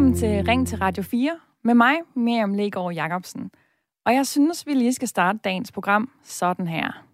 [0.00, 3.50] Velkommen til Ring til Radio 4 med mig, Miriam Legaard Jacobsen.
[4.06, 7.04] Og jeg synes, vi lige skal starte dagens program sådan her.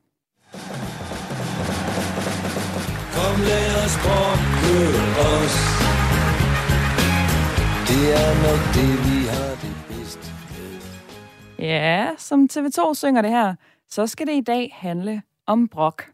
[3.16, 3.96] Kom lad os
[5.32, 5.56] os.
[7.88, 10.32] Det er nok det, vi har det bedst.
[11.59, 13.55] Ja, som TV2 synger det her,
[13.88, 16.05] så skal det i dag handle om brok.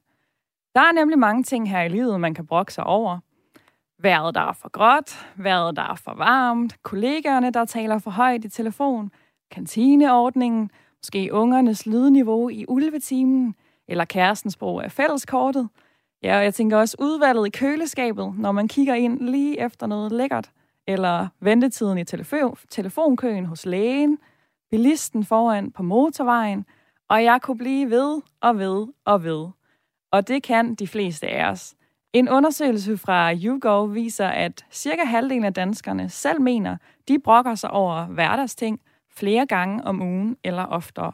[0.75, 3.19] Der er nemlig mange ting her i livet, man kan brokke sig over–
[4.03, 8.45] været der er for gråt, været der er for varmt, kollegaerne, der taler for højt
[8.45, 9.11] i telefon,
[9.51, 10.71] kantineordningen,
[11.03, 13.55] måske ungernes lydniveau i ulvetimen,
[13.89, 15.69] eller kærestens brug af fælleskortet.
[16.23, 20.13] Ja, og jeg tænker også udvalget i køleskabet, når man kigger ind lige efter noget
[20.13, 20.51] lækkert,
[20.87, 24.19] eller ventetiden i telefon, telefonkøen hos lægen,
[24.71, 26.67] bilisten foran på motorvejen,
[27.09, 29.49] og jeg kunne blive ved og ved og ved.
[30.13, 31.75] Og det kan de fleste af os.
[32.13, 36.77] En undersøgelse fra YouGov viser, at cirka halvdelen af danskerne selv mener,
[37.09, 41.13] de brokker sig over hverdagsting flere gange om ugen eller oftere.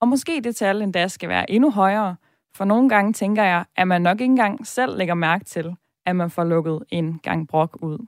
[0.00, 2.16] Og måske det tal endda skal være endnu højere,
[2.56, 6.16] for nogle gange tænker jeg, at man nok ikke engang selv lægger mærke til, at
[6.16, 8.06] man får lukket en gang brok ud.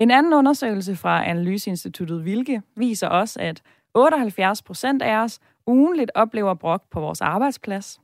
[0.00, 3.62] En anden undersøgelse fra Analyseinstituttet Vilke viser også, at
[3.94, 8.01] 78 procent af os ugenligt oplever brok på vores arbejdsplads.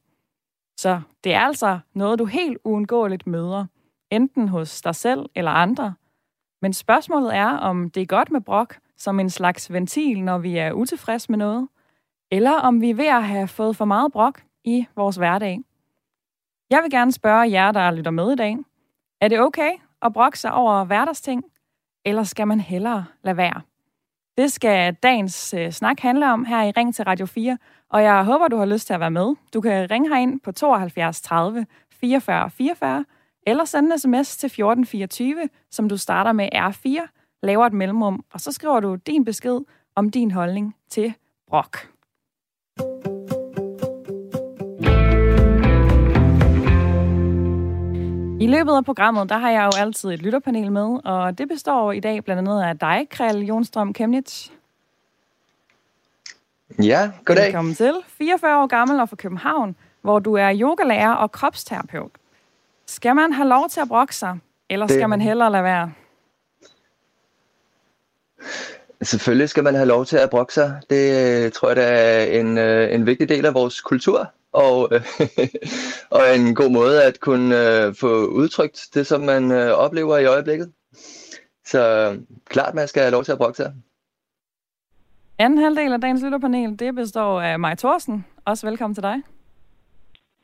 [0.79, 3.67] Så det er altså noget, du helt uundgåeligt møder,
[4.11, 5.95] enten hos dig selv eller andre.
[6.63, 10.57] Men spørgsmålet er, om det er godt med brok som en slags ventil, når vi
[10.57, 11.69] er utilfredse med noget,
[12.31, 15.61] eller om vi er ved at have fået for meget brok i vores hverdag.
[16.71, 18.57] Jeg vil gerne spørge jer, der lytter med i dag.
[19.21, 19.71] Er det okay
[20.03, 21.45] at brokke sig over hverdagsting,
[22.05, 23.61] eller skal man hellere lade være?
[24.39, 27.59] Det skal dagens øh, snak handle om her i Ring til Radio 4,
[27.91, 29.35] og jeg håber, du har lyst til at være med.
[29.55, 33.05] Du kan ringe herind på 72 30 44 44,
[33.47, 37.09] eller sende en sms til 1424, som du starter med R4,
[37.43, 39.61] laver et mellemrum, og så skriver du din besked
[39.97, 41.15] om din holdning til
[41.49, 41.79] brok.
[48.41, 51.93] I løbet af programmet, der har jeg jo altid et lytterpanel med, og det består
[51.93, 54.49] i dag blandt andet af dig, Krell Jonstrøm Kemnitz.
[56.83, 57.45] Ja, goddag.
[57.45, 57.95] Velkommen til.
[58.07, 62.11] 44 år gammel og fra København, hvor du er yogalærer og kropsterapeut.
[62.87, 64.39] Skal man have lov til at brokke sig,
[64.71, 64.97] eller det...
[64.97, 65.93] skal man hellere lade være?
[69.03, 70.81] Selvfølgelig skal man have lov til at brokke sig.
[70.91, 74.33] Det øh, tror jeg, det er en, øh, en vigtig del af vores kultur,
[74.65, 75.01] og, øh,
[76.17, 77.55] og en god måde at kunne
[77.95, 80.73] få udtrykt det, som man oplever i øjeblikket.
[81.65, 81.81] Så
[82.45, 83.73] klart, man skal have lov til at brokke sig.
[85.39, 88.27] Anden halvdel af dagens lytterpanel, det består af mig Thorsen.
[88.45, 89.17] Også velkommen til dig.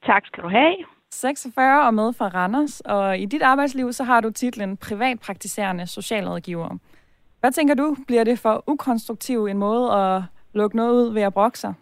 [0.07, 0.75] Tak skal du have.
[1.13, 6.79] 46 og med fra Randers, og i dit arbejdsliv, så har du titlen Privatpraktiserende Socialrådgiver.
[7.41, 11.35] Hvad tænker du, bliver det for ukonstruktiv en måde at lukke noget ud ved at
[11.35, 11.75] brokke sig?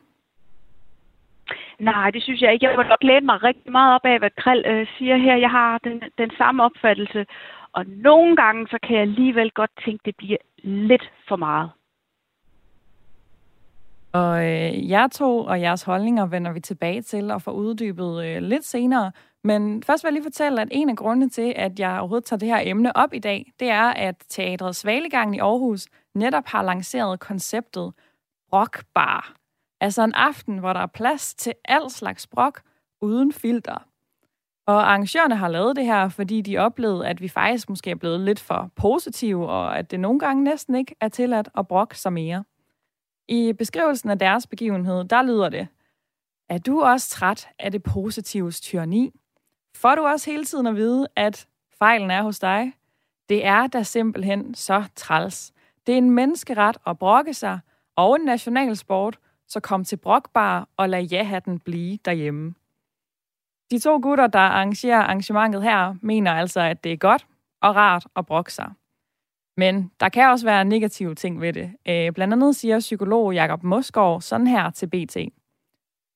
[1.83, 2.67] Nej, det synes jeg ikke.
[2.67, 5.37] Jeg må nok læne mig rigtig meget op af, hvad Krell øh, siger her.
[5.37, 7.27] Jeg har den, den samme opfattelse.
[7.73, 11.71] Og nogle gange, så kan jeg alligevel godt tænke, at det bliver lidt for meget.
[14.13, 18.43] Og øh, jer to og jeres holdninger vender vi tilbage til og får uddybet øh,
[18.43, 19.13] lidt senere.
[19.45, 22.39] Men først vil jeg lige fortælle, at en af grundene til, at jeg overhovedet tager
[22.39, 26.63] det her emne op i dag, det er, at Teatret Svalegangen i Aarhus netop har
[26.63, 27.93] lanceret konceptet
[28.53, 29.42] Rockbar.
[29.83, 32.63] Altså en aften, hvor der er plads til al slags brok
[33.01, 33.87] uden filter.
[34.67, 38.21] Og arrangørerne har lavet det her, fordi de oplevede, at vi faktisk måske er blevet
[38.21, 42.13] lidt for positive, og at det nogle gange næsten ikke er tilladt at brokke sig
[42.13, 42.45] mere.
[43.29, 45.69] I beskrivelsen af deres begivenhed, der lyder det,
[46.49, 49.11] er du også træt af det positives tyranni?
[49.75, 52.73] Får du også hele tiden at vide, at fejlen er hos dig?
[53.29, 55.53] Det er da simpelthen så træls.
[55.87, 57.61] Det er en menneskeret at brokke sig,
[57.97, 59.19] og en nationalsport,
[59.53, 62.55] så kom til brokbar og lad ja-hatten blive derhjemme.
[63.71, 67.27] De to gutter, der arrangerer arrangementet her, mener altså, at det er godt
[67.63, 68.73] og rart at brokke sig.
[69.57, 71.73] Men der kan også være negative ting ved det.
[71.89, 75.17] Øh, blandt andet siger psykolog Jakob Mosgaard sådan her til BT.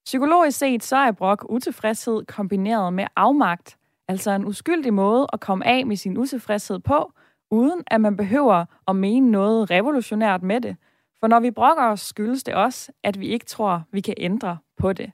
[0.05, 3.76] Psykologisk set så er brok utilfredshed kombineret med afmagt,
[4.08, 7.12] altså en uskyldig måde at komme af med sin utilfredshed på,
[7.50, 10.76] uden at man behøver at mene noget revolutionært med det.
[11.20, 14.58] For når vi brokker os, skyldes det også, at vi ikke tror, vi kan ændre
[14.76, 15.12] på det.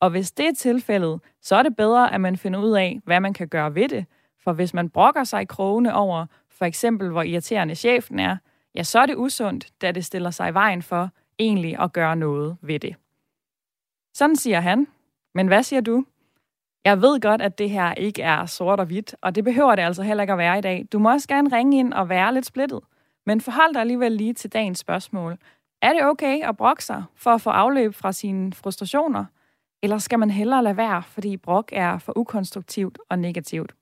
[0.00, 3.20] Og hvis det er tilfældet, så er det bedre, at man finder ud af, hvad
[3.20, 4.06] man kan gøre ved det.
[4.44, 8.36] For hvis man brokker sig i krogene over, for eksempel hvor irriterende chefen er,
[8.74, 12.16] ja, så er det usundt, da det stiller sig i vejen for egentlig at gøre
[12.16, 12.96] noget ved det.
[14.14, 14.86] Sådan siger han.
[15.34, 16.04] Men hvad siger du?
[16.84, 19.82] Jeg ved godt, at det her ikke er sort og hvidt, og det behøver det
[19.82, 20.86] altså heller ikke at være i dag.
[20.92, 22.80] Du må også gerne ringe ind og være lidt splittet
[23.26, 25.38] men forhold dig alligevel lige til dagens spørgsmål.
[25.82, 29.24] Er det okay at brokke sig for at få afløb fra sine frustrationer?
[29.82, 33.74] Eller skal man hellere lade være, fordi brok er for ukonstruktivt og negativt?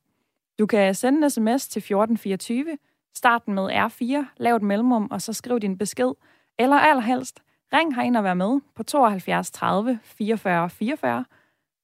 [0.58, 2.78] Du kan sende en sms til 1424,
[3.14, 6.12] starten med R4, lav et mellemrum, og så skriv din besked.
[6.58, 7.42] Eller allerhelst,
[7.72, 11.24] ring herind og vær med på 72 30 44 44,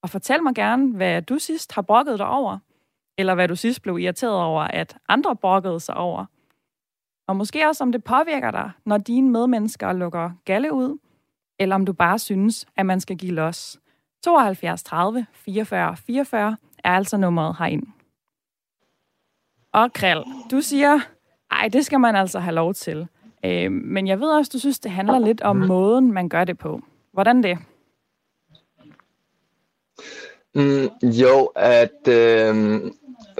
[0.03, 2.59] og fortæl mig gerne, hvad du sidst har brokket dig over,
[3.19, 6.27] eller hvad du sidst blev irriteret over, at andre brokkede sig over.
[7.29, 10.99] Og måske også, om det påvirker dig, når dine medmennesker lukker galle ud,
[11.59, 13.79] eller om du bare synes, at man skal give los.
[14.25, 17.87] 72 30 44 44 er altså nummeret herind.
[19.73, 21.01] Og Krell, du siger,
[21.51, 23.07] ej, det skal man altså have lov til.
[23.45, 26.59] Øh, men jeg ved også, du synes, det handler lidt om måden, man gør det
[26.59, 26.81] på.
[27.13, 27.59] Hvordan det?
[30.55, 32.81] Mm, jo, at øh,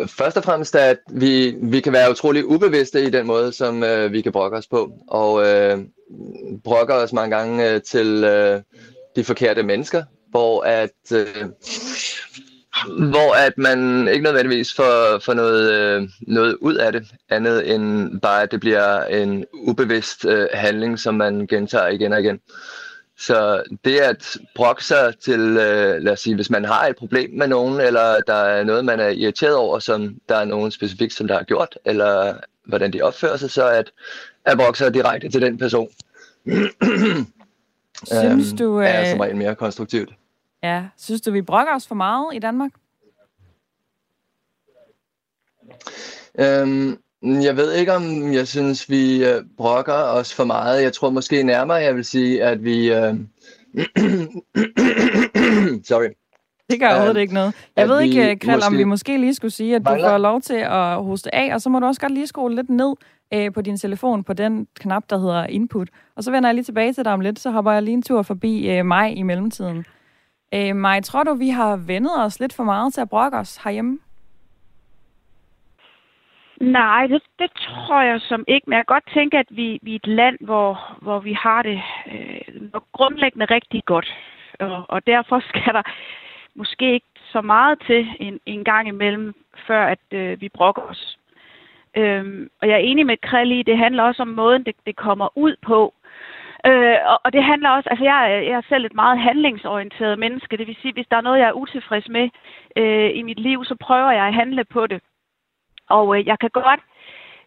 [0.07, 4.13] først og fremmest, at vi, vi kan være utrolig ubevidste i den måde, som øh,
[4.13, 4.93] vi kan brokke os på.
[5.09, 5.79] Og øh,
[6.65, 8.61] brokke os mange gange øh, til øh,
[9.17, 11.13] de forkerte mennesker, hvor at...
[11.13, 11.45] Øh,
[12.87, 18.11] hvor at man ikke nødvendigvis får, får noget, øh, noget ud af det, andet end
[18.21, 22.41] bare, at det bliver en ubevidst øh, handling, som man gentager igen og igen.
[23.19, 27.31] Så det at brokke sig til, øh, lad os sige, hvis man har et problem
[27.31, 31.13] med nogen, eller der er noget, man er irriteret over, som der er nogen specifikt,
[31.13, 32.37] som der har gjort, eller
[32.67, 33.93] hvordan de opfører sig, så at,
[34.45, 35.89] at brokke sig direkte til den person.
[38.05, 38.81] Synes øhm, du...
[38.81, 38.89] Øh...
[38.89, 40.11] Er som regel mere konstruktivt.
[40.63, 42.71] Ja, synes du, vi brokker os for meget i Danmark?
[46.39, 50.83] Øhm, jeg ved ikke, om jeg synes, vi øh, brokker os for meget.
[50.83, 52.93] Jeg tror måske nærmere, jeg vil sige, at vi...
[52.93, 53.15] Øh...
[55.89, 56.09] Sorry.
[56.71, 57.55] Det gør overhovedet ikke noget.
[57.77, 58.67] Jeg ved ikke, Krell, måske...
[58.67, 61.61] om vi måske lige skulle sige, at du får lov til at hoste af, og
[61.61, 62.95] så må du også godt lige skrue lidt ned
[63.35, 65.89] øh, på din telefon på den knap, der hedder input.
[66.17, 68.03] Og så vender jeg lige tilbage til dig om lidt, så hopper jeg lige en
[68.03, 69.85] tur forbi øh, mig i mellemtiden.
[70.55, 73.57] Øh, Maj, tror du, vi har vendet os lidt for meget til at brokke os
[73.65, 73.99] herhjemme?
[76.61, 79.93] Nej, det, det tror jeg som ikke, men jeg kan godt tænke, at vi, vi
[79.93, 84.15] er et land, hvor, hvor vi har det øh, grundlæggende rigtig godt.
[84.61, 85.83] Og, og derfor skal der
[86.55, 89.35] måske ikke så meget til en, en gang imellem,
[89.67, 91.19] før at øh, vi brokker os.
[91.97, 95.29] Øhm, og jeg er enig med Krelli, det handler også om måden, det, det kommer
[95.39, 95.95] ud på.
[96.67, 100.57] Øh, og, og det handler også, altså jeg, jeg er selv et meget handlingsorienteret menneske,
[100.57, 102.29] det vil sige, hvis der er noget, jeg er utilfreds med
[102.77, 105.01] øh, i mit liv, så prøver jeg at handle på det.
[105.89, 106.81] Og øh, jeg kan godt,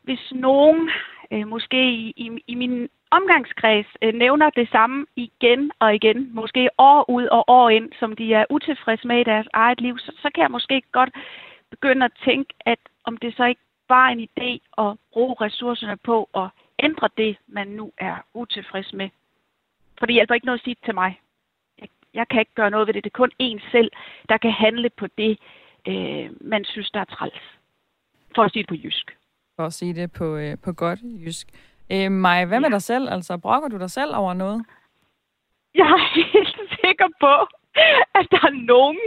[0.02, 0.90] hvis nogen
[1.32, 6.70] øh, måske i, i, i min omgangskreds øh, nævner det samme igen og igen, måske
[6.78, 10.12] år ud og år ind, som de er utilfredse med i deres eget liv, så,
[10.22, 11.10] så kan jeg måske godt
[11.70, 16.30] begynde at tænke, at om det så ikke var en idé at bruge ressourcerne på
[16.36, 16.48] at
[16.80, 19.10] ændre det, man nu er utilfreds med.
[20.00, 21.20] For det hjælper ikke noget at sige til mig.
[21.82, 23.04] Jeg, jeg kan ikke gøre noget ved det.
[23.04, 23.92] Det er kun en selv,
[24.30, 25.40] der kan handle på det,
[25.88, 27.61] øh, man synes, der er træls.
[28.36, 29.18] For at sige det på jysk.
[29.56, 31.48] For at sige det på, øh, på godt jysk.
[31.92, 32.62] Øh, Maja, hvad ja.
[32.62, 33.10] med dig selv?
[33.10, 34.66] Altså, brokker du dig selv over noget?
[35.76, 37.34] Jeg er helt sikker på,
[38.20, 39.06] at der er nogen,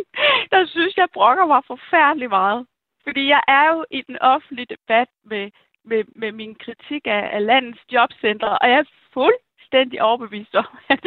[0.51, 2.67] der synes, jeg brokker mig forfærdeligt meget.
[3.05, 5.51] Fordi jeg er jo i den offentlige debat med,
[5.85, 10.79] med, med min kritik af, af landets jobcenter, og jeg er fuldstændig overbevist om,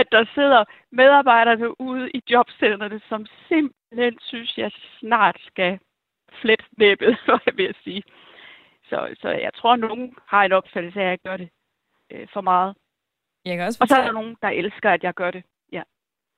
[0.00, 5.78] at der sidder medarbejdere ude i jobcentrene, som simpelthen synes, jeg snart skal
[6.42, 8.02] flet næbbet, for jeg vil sige.
[8.84, 11.48] Så, så jeg tror, at nogen har en opfattelse af, at jeg gør det
[12.12, 12.76] øh, for meget.
[13.44, 14.00] Jeg kan også fortælle...
[14.00, 15.42] Og så er der nogen, der elsker, at jeg gør det.
[15.72, 15.82] Ja.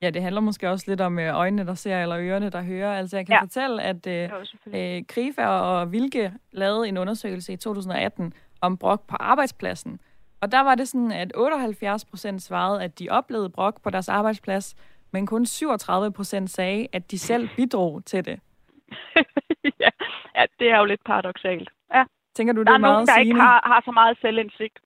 [0.03, 2.99] Ja, det handler måske også lidt om øh, øjnene, der ser, eller ørerne, der hører.
[2.99, 3.43] Altså, jeg kan ja.
[3.43, 4.31] fortælle, at øh,
[4.67, 10.01] øh, Krifa og Vilke lavede en undersøgelse i 2018 om brok på arbejdspladsen.
[10.41, 14.09] Og der var det sådan, at 78 procent svarede, at de oplevede brok på deres
[14.09, 14.75] arbejdsplads,
[15.13, 18.41] men kun 37 procent sagde, at de selv bidrog til det.
[19.83, 19.91] ja.
[20.37, 21.71] ja, det er jo lidt paradoxalt.
[21.95, 22.05] Ja.
[22.35, 24.79] Tænker du, det der er, er meget nogen, der ikke har, har så meget selvindsigt.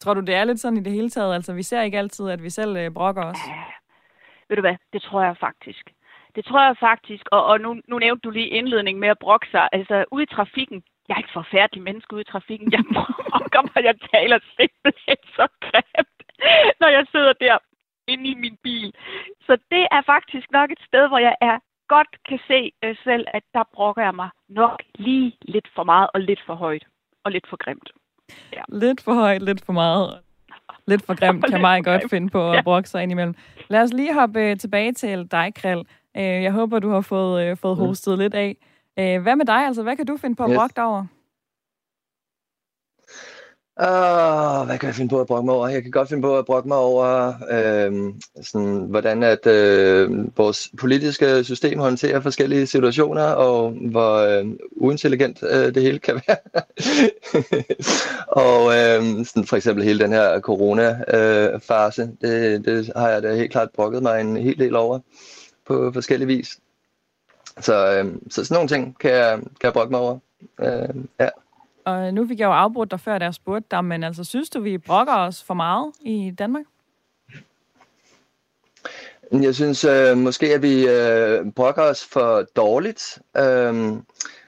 [0.00, 1.34] Tror du, det er lidt sådan i det hele taget?
[1.34, 3.38] Altså, vi ser ikke altid, at vi selv øh, brokker os.
[3.48, 3.64] Ja.
[4.48, 5.90] Ved du hvad, det tror jeg faktisk.
[6.34, 9.46] Det tror jeg faktisk, og, og nu, nu nævnte du lige indledningen med at brokke
[9.50, 9.68] sig.
[9.72, 12.72] Altså, ude i trafikken, jeg er ikke forfærdelig menneske ude i trafikken.
[12.72, 16.18] Jeg brokker mig, jeg taler simpelthen så grimt,
[16.80, 17.58] når jeg sidder der
[18.08, 18.94] inde i min bil.
[19.46, 23.24] Så det er faktisk nok et sted, hvor jeg er godt kan se øh, selv,
[23.34, 26.84] at der brokker jeg mig nok lige lidt for meget og lidt for højt
[27.24, 27.90] og lidt for grimt.
[28.52, 28.62] Ja.
[28.68, 30.20] Lidt for højt, lidt for meget.
[30.86, 32.62] Lidt for grimt kan mig godt finde på at ja.
[32.62, 33.34] brokke sig indimellem.
[33.68, 35.82] Lad os lige hoppe øh, tilbage til dig, Krell.
[36.16, 37.84] Øh, jeg håber, du har fået, øh, fået mm.
[37.84, 38.56] hostet lidt af.
[38.96, 39.66] Hvad med dig?
[39.66, 40.56] Altså, hvad kan du finde på at yes.
[40.56, 41.06] brokke dig over?
[43.80, 45.68] Uh, hvad kan jeg finde på at brokke mig over?
[45.68, 50.70] Jeg kan godt finde på at brokke mig over, øh, sådan, hvordan at øh, vores
[50.78, 56.36] politiske system håndterer forskellige situationer, og hvor øh, uintelligent øh, det hele kan være.
[58.44, 63.34] og øh, sådan for eksempel hele den her corona-fase, øh, det, det har jeg da
[63.34, 64.98] helt klart brokket mig en hel del over
[65.66, 66.58] på forskellige vis.
[67.60, 70.18] Så, øh, så sådan nogle ting kan jeg, kan jeg brokke mig over.
[70.60, 71.28] Øh, ja.
[71.84, 74.50] Og nu fik jeg jo afbrudt dig før, da jeg spurgte dig, men altså, synes
[74.50, 76.64] du, vi brokker os for meget i Danmark?
[79.32, 83.18] Jeg synes øh, måske, at vi øh, brokker os for dårligt.
[83.36, 83.92] Øh,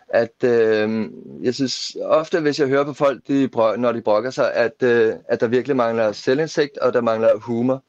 [0.09, 1.11] at øh,
[1.43, 4.83] jeg synes ofte, hvis jeg hører på folk, de brok, når de brokker sig, at,
[4.83, 7.83] øh, at der virkelig mangler selvindsigt, og der mangler humor.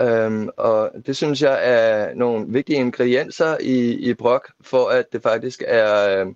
[0.00, 5.22] Øhm, og det synes jeg er nogle vigtige ingredienser i, i brok, for at det
[5.22, 6.26] faktisk er, øh,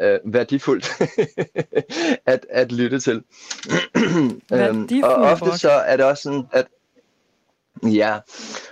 [0.00, 0.88] øh, værdifuldt
[2.32, 3.24] at, at lytte til.
[4.52, 6.66] øhm, og ofte så er det også sådan, at
[7.82, 8.18] ja,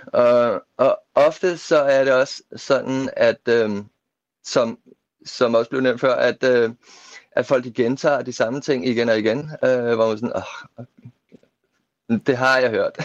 [0.07, 3.85] og, og ofte så er det også sådan, at øhm,
[4.43, 4.79] som,
[5.25, 6.71] som også blev nævnt før, at, øh,
[7.31, 10.85] at folk de gentager de samme ting igen og igen, øh, hvor man sådan, oh,
[12.09, 12.97] det har jeg hørt.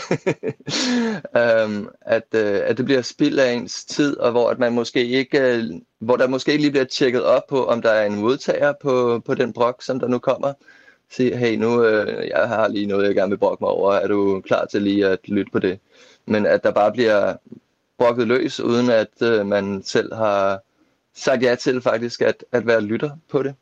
[1.67, 5.07] um, at, uh, at det bliver spild af ens tid, og hvor at man måske
[5.07, 8.17] ikke, uh, hvor der måske ikke lige bliver tjekket op på, om der er en
[8.17, 10.53] modtager på, på den brok, som der nu kommer.
[11.11, 13.93] Sige, hey, nu uh, jeg har lige noget, jeg gerne vil brokke mig over.
[13.93, 15.79] Er du klar til lige at lytte på det?
[16.27, 17.37] Men at der bare bliver
[17.99, 20.61] brokket løs, uden at uh, man selv har
[21.15, 23.55] sagt ja til faktisk at, at være lytter på det.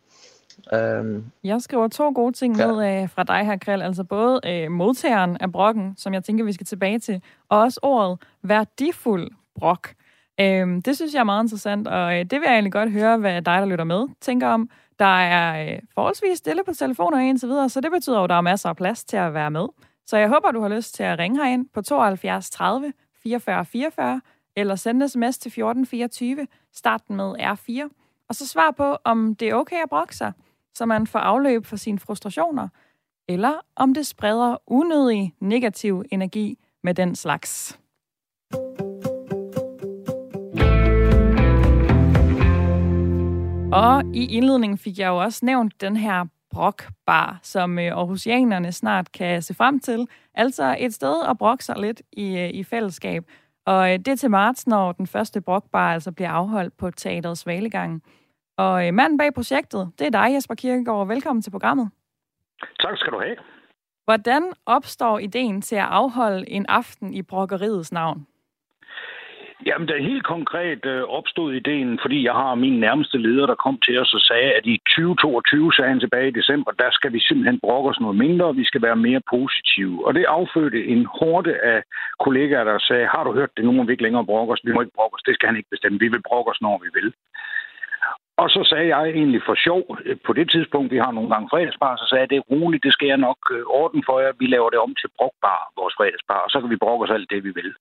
[0.72, 2.66] Um, jeg skriver to gode ting ja.
[2.66, 3.82] ned uh, fra dig her, Krell.
[3.82, 7.80] Altså både uh, modtageren af brokken, som jeg tænker, vi skal tilbage til, og også
[7.82, 9.88] ordet værdifuld brok.
[10.40, 10.46] Uh,
[10.84, 13.42] det synes jeg er meget interessant, og uh, det vil jeg egentlig godt høre, hvad
[13.42, 14.70] dig, der lytter med, tænker om.
[14.98, 18.30] Der er uh, forholdsvis stille på telefoner og så videre, så det betyder jo, at
[18.30, 19.66] der er masser af plads til at være med.
[20.06, 24.20] Så jeg håber, du har lyst til at ringe herind på 72 30 44 44,
[24.56, 27.88] eller sende sms til 1424, start med R4,
[28.28, 30.32] og så svar på, om det er okay at brokke sig
[30.74, 32.68] så man får afløb for sine frustrationer,
[33.28, 37.78] eller om det spreder unødig negativ energi med den slags.
[43.72, 49.12] Og i indledningen fik jeg jo også nævnt den her brokbar, som øh, Aarhusianerne snart
[49.12, 50.08] kan se frem til.
[50.34, 53.24] Altså et sted at brokke sig lidt i, øh, i fællesskab.
[53.66, 57.38] Og øh, det er til marts, når den første brokbar altså bliver afholdt på Teateret
[57.38, 58.02] Svalegangen.
[58.64, 61.06] Og øh, manden bag projektet, det er dig, Jesper Kirkegaard.
[61.06, 61.90] Velkommen til programmet.
[62.84, 63.36] Tak skal du have.
[64.04, 68.26] Hvordan opstår ideen til at afholde en aften i brokkeriets navn?
[69.66, 73.78] Jamen, der helt konkret øh, opstod ideen, fordi jeg har min nærmeste leder, der kom
[73.86, 77.20] til os og sagde, at i 2022, sagde han tilbage i december, der skal vi
[77.20, 80.06] simpelthen brokke os noget mindre, og vi skal være mere positive.
[80.06, 81.82] Og det affødte en hårde af
[82.24, 84.72] kollegaer, der sagde, har du hørt det, nu må vi ikke længere brokke os, vi
[84.72, 86.88] må ikke brokke os, det skal han ikke bestemme, vi vil brokke os, når vi
[86.98, 87.08] vil.
[88.36, 91.48] Og så sagde jeg egentlig for sjov, øh, på det tidspunkt, vi har nogle gange
[91.52, 94.32] fredagsbar, så sagde jeg, det er roligt, det skal jeg nok øh, orden for jer.
[94.38, 97.30] Vi laver det om til brokbar, vores fredagsbar, og så kan vi brokke os alt
[97.30, 97.72] det, vi vil.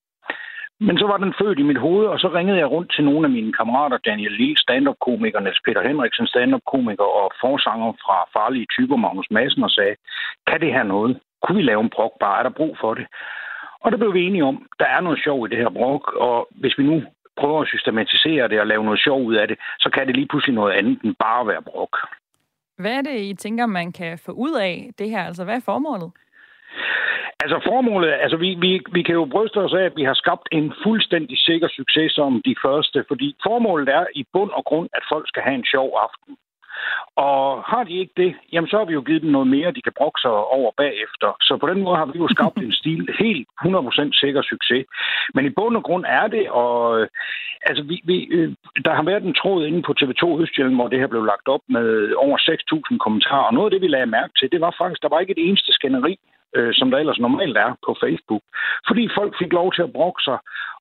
[0.88, 3.26] Men så var den født i mit hoved, og så ringede jeg rundt til nogle
[3.28, 8.96] af mine kammerater, Daniel Lille, stand-up-komiker, Niels Peter Henriksen, stand-up-komiker og forsanger fra Farlige Typer,
[8.96, 9.96] Magnus Madsen, og sagde,
[10.48, 11.20] kan det her noget?
[11.44, 12.40] Kunne vi lave en brokbar?
[12.40, 13.06] Er der brug for det?
[13.84, 16.48] Og der blev vi enige om, der er noget sjov i det her brok, og
[16.52, 17.04] hvis vi nu
[17.40, 20.28] prøver at systematisere det og lave noget sjov ud af det, så kan det lige
[20.28, 21.98] pludselig noget andet end bare være brok.
[22.78, 25.24] Hvad er det, I tænker, man kan få ud af det her?
[25.24, 26.12] Altså, hvad er formålet?
[27.44, 30.48] Altså formålet, altså vi, vi, vi kan jo bryste os af, at vi har skabt
[30.52, 35.04] en fuldstændig sikker succes som de første, fordi formålet er i bund og grund, at
[35.12, 36.38] folk skal have en sjov aften.
[37.16, 39.82] Og har de ikke det, jamen så har vi jo givet dem noget mere, de
[39.82, 41.30] kan brokke sig over bagefter.
[41.48, 44.86] Så på den måde har vi jo skabt en stil helt 100% sikker succes.
[45.36, 47.08] Men i bund og grund er det, og øh,
[47.70, 48.50] altså vi, vi, øh,
[48.86, 51.64] der har været en tråd inde på TV2 Østjylland, hvor det her blev lagt op
[51.70, 52.38] med over
[52.92, 53.48] 6.000 kommentarer.
[53.50, 55.48] Og noget af det, vi lagde mærke til, det var faktisk, der var ikke et
[55.48, 56.16] eneste skænderi
[56.56, 58.44] øh, som der ellers normalt er på Facebook.
[58.88, 60.38] Fordi folk fik lov til at brokke sig,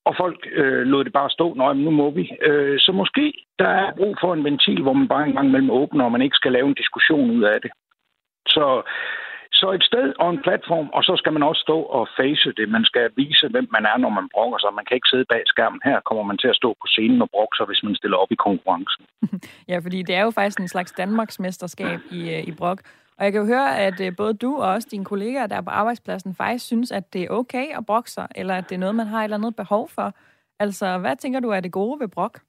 [0.09, 2.25] og folk øh, lod det bare stå, nej, nu må vi.
[2.49, 5.71] Øh, så måske der er brug for en ventil, hvor man bare en gang imellem
[5.71, 7.71] åbner, og man ikke skal lave en diskussion ud af det.
[8.47, 8.67] Så,
[9.53, 12.69] så et sted og en platform, og så skal man også stå og face det.
[12.69, 14.71] Man skal vise, hvem man er, når man brokker sig.
[14.75, 15.81] Man kan ikke sidde bag skærmen.
[15.85, 18.33] Her kommer man til at stå på scenen og brokke sig, hvis man stiller op
[18.33, 19.05] i konkurrencen.
[19.71, 22.79] ja, fordi det er jo faktisk en slags Danmarksmesterskab i, øh, i brok.
[23.19, 25.71] Og jeg kan jo høre, at øh, både du og også dine kollegaer der på
[25.71, 28.95] arbejdspladsen faktisk synes, at det er okay at brokke sig, eller at det er noget,
[28.95, 30.15] man har et eller andet behov for.
[30.61, 32.41] Altså, hvad tænker du er det gode ved brok?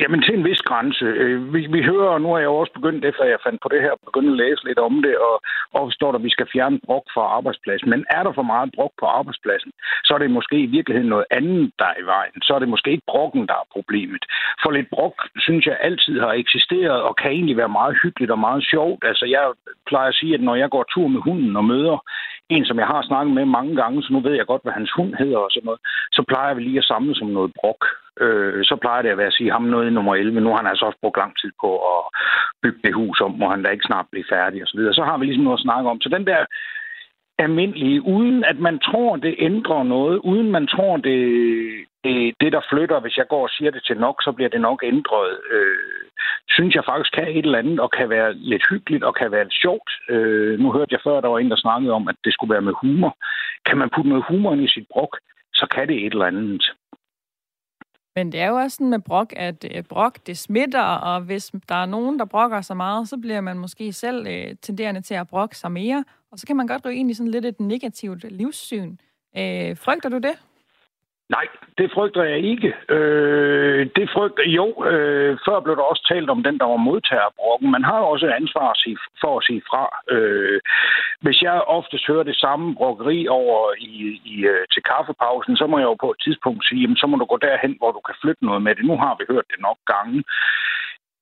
[0.00, 1.04] Jamen til en vis grænse.
[1.04, 3.80] Øh, vi, vi hører, og nu har jeg også begyndt, efter jeg fandt på det
[3.80, 5.36] her, begyndt at læse lidt om det, og,
[5.78, 7.90] og står der, at vi skal fjerne brok fra arbejdspladsen.
[7.90, 9.72] Men er der for meget brok på arbejdspladsen,
[10.04, 12.42] så er det måske i virkeligheden noget andet, der er i vejen.
[12.42, 14.22] Så er det måske ikke brokken, der er problemet.
[14.62, 18.38] For lidt brok, synes jeg, altid har eksisteret, og kan egentlig være meget hyggeligt og
[18.38, 19.04] meget sjovt.
[19.04, 19.44] Altså jeg
[19.86, 21.98] plejer at sige, at når jeg går tur med hunden og møder
[22.48, 24.92] en, som jeg har snakket med mange gange, så nu ved jeg godt, hvad hans
[24.96, 25.80] hund hedder og sådan noget,
[26.12, 27.84] så plejer vi lige at samle som noget brok.
[28.20, 30.56] Øh, så plejer det at være at sige ham noget i nummer 11, nu har
[30.56, 32.00] han altså også brugt lang tid på at
[32.62, 34.80] bygge det hus om, hvor han da ikke snart bliver færdig osv.
[34.80, 36.00] Så, så har vi ligesom noget at snakke om.
[36.00, 36.44] Så den der
[37.38, 41.20] almindelige, uden at man tror, det ændrer noget, uden man tror, det,
[42.04, 44.60] det, det der flytter, hvis jeg går og siger det til nok, så bliver det
[44.60, 46.04] nok ændret, øh,
[46.48, 49.44] synes jeg faktisk kan et eller andet, og kan være lidt hyggeligt, og kan være
[49.44, 49.90] lidt sjovt.
[50.08, 52.68] Øh, nu hørte jeg før, der var en, der snakkede om, at det skulle være
[52.68, 53.16] med humor.
[53.66, 55.16] Kan man putte noget humor ind i sit brok,
[55.54, 56.64] så kan det et eller andet.
[58.18, 61.52] Men det er jo også sådan med brok, at øh, brok, det smitter, og hvis
[61.68, 65.14] der er nogen, der brokker så meget, så bliver man måske selv øh, tenderende til
[65.14, 67.60] at brokke sig mere, og så kan man godt ryge ind i sådan lidt et
[67.60, 68.96] negativt livssyn.
[69.36, 70.32] Øh, frygter du det?
[71.36, 71.46] Nej,
[71.78, 72.74] det frygter jeg ikke.
[72.88, 74.84] Øh, det frygter jo.
[74.84, 77.70] Øh, før blev der også talt om den, der var modtager brokken.
[77.70, 78.68] Man har jo også ansvar
[79.20, 79.84] for at sige fra.
[80.14, 80.60] Øh,
[81.20, 85.78] hvis jeg oftest hører det samme brokkeri over i, i, øh, til kaffepausen, så må
[85.78, 88.14] jeg jo på et tidspunkt sige, jamen, så må du gå derhen, hvor du kan
[88.22, 88.84] flytte noget med det.
[88.84, 90.24] Nu har vi hørt det nok gange.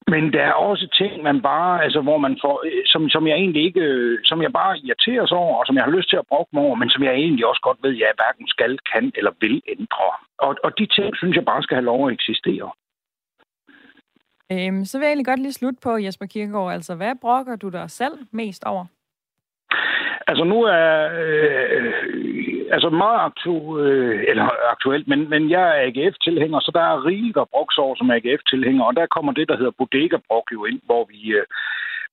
[0.09, 3.37] Men der er også ting, man bare, altså, hvor man får, øh, som, som jeg
[3.37, 6.17] egentlig ikke, øh, som jeg bare irriterer sig over, og som jeg har lyst til
[6.17, 8.79] at bruge mig over, men som jeg egentlig også godt ved, at jeg hverken skal,
[8.93, 10.09] kan eller vil ændre.
[10.39, 12.71] Og, og de ting, synes jeg bare skal have lov at eksistere.
[14.53, 16.73] Øhm, så vil jeg egentlig godt lige slutte på, Jesper Kirkegaard.
[16.73, 18.85] Altså, hvad brokker du dig selv mest over?
[20.29, 26.61] Altså nu er øh, altså meget aktu, øh, eller aktuelt, men, men jeg er AGF-tilhænger,
[26.61, 30.47] så der er rigeligt af broksår som AGF-tilhænger, og der kommer det, der hedder bodega-brok
[30.53, 31.47] jo ind, hvor vi øh,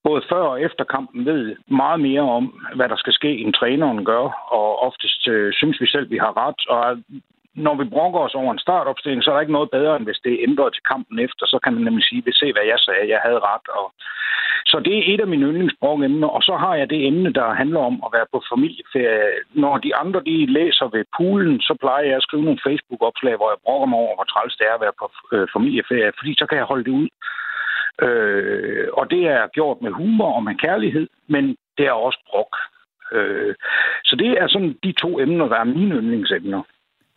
[0.04, 4.06] både før og efter kampen ved meget mere om, hvad der skal ske, end træneren
[4.06, 4.26] gør,
[4.58, 6.98] og oftest øh, synes vi selv, vi har ret, og
[7.56, 10.24] når vi brokker os over en startopstilling, så er der ikke noget bedre, end hvis
[10.24, 11.46] det er ændret til kampen efter.
[11.46, 13.68] Så kan man nemlig sige, vil se, hvad jeg sagde, jeg havde ret.
[13.80, 13.94] Og...
[14.66, 17.80] Så det er et af mine yndlingsbrokemner, og så har jeg det emne, der handler
[17.80, 19.30] om at være på familieferie.
[19.54, 23.50] Når de andre de læser ved poolen, så plejer jeg at skrive nogle Facebook-opslag, hvor
[23.52, 26.46] jeg brokker mig over, hvor træls det er at være på øh, familieferie, fordi så
[26.46, 27.10] kan jeg holde det ud.
[28.02, 32.54] Øh, og det er gjort med humor og med kærlighed, men det er også brok.
[33.12, 33.56] Øh,
[34.04, 36.62] så det er sådan de to emner, der er mine yndlingsemner.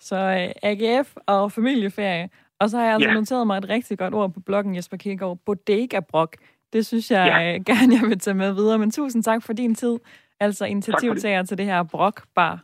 [0.01, 2.29] Så øh, AGF og familieferie.
[2.61, 3.15] Og så har jeg altså ja.
[3.15, 5.39] noteret mig et rigtig godt ord på bloggen, Jesper Kierkegaard.
[5.47, 6.37] Bodega-brok.
[6.73, 7.59] Det synes jeg ja.
[7.59, 8.79] uh, gerne, jeg vil tage med videre.
[8.79, 9.99] Men tusind tak for din tid.
[10.41, 12.63] Altså initiativtager til det her brok-bar.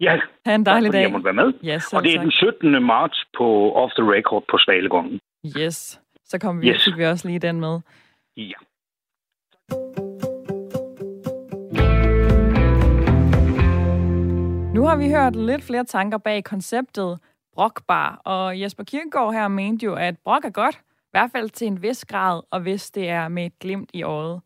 [0.00, 1.02] Ja, ha' en dejlig dag.
[1.02, 1.52] jeg måtte være med.
[1.64, 2.22] Yes, og det er tak.
[2.22, 2.82] den 17.
[2.82, 5.20] marts på Off the Record på Svalegården.
[5.58, 6.84] Yes, så kommer vi, yes.
[6.84, 7.80] fik vi også lige den med.
[8.36, 8.58] Ja.
[14.86, 17.18] Har vi hørt lidt flere tanker bag konceptet
[17.54, 21.66] brokbar, og Jesper Kirkegaard her mente jo, at brok er godt, i hvert fald til
[21.66, 24.40] en vis grad, og hvis det er med et glimt i øjet.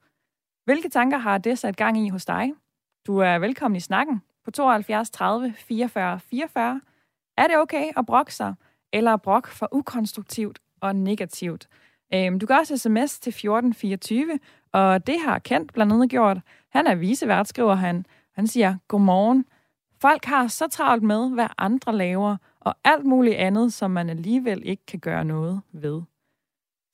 [0.65, 2.53] Hvilke tanker har det sat gang i hos dig?
[3.07, 6.81] Du er velkommen i snakken på 72 30 44 44.
[7.37, 8.55] Er det okay at brokke sig,
[8.93, 11.69] eller brok for ukonstruktivt og negativt?
[12.15, 14.39] Øhm, du kan også sms til 1424,
[14.73, 16.39] og det har Kent blandt andet gjort.
[16.71, 18.07] Han er visevært, skriver han.
[18.35, 19.45] Han siger, godmorgen.
[20.01, 24.63] Folk har så travlt med, hvad andre laver, og alt muligt andet, som man alligevel
[24.65, 26.03] ikke kan gøre noget ved.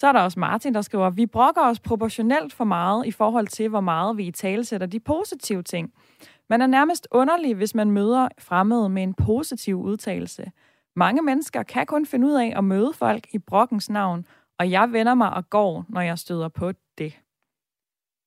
[0.01, 3.47] Så er der også Martin, der skriver, vi brokker os proportionelt for meget i forhold
[3.47, 5.93] til, hvor meget vi i tale sætter de positive ting.
[6.51, 10.53] Man er nærmest underlig, hvis man møder fremmede med en positiv udtalelse.
[10.97, 14.27] Mange mennesker kan kun finde ud af at møde folk i brokkens navn,
[14.59, 17.21] og jeg vender mig og går, når jeg støder på det.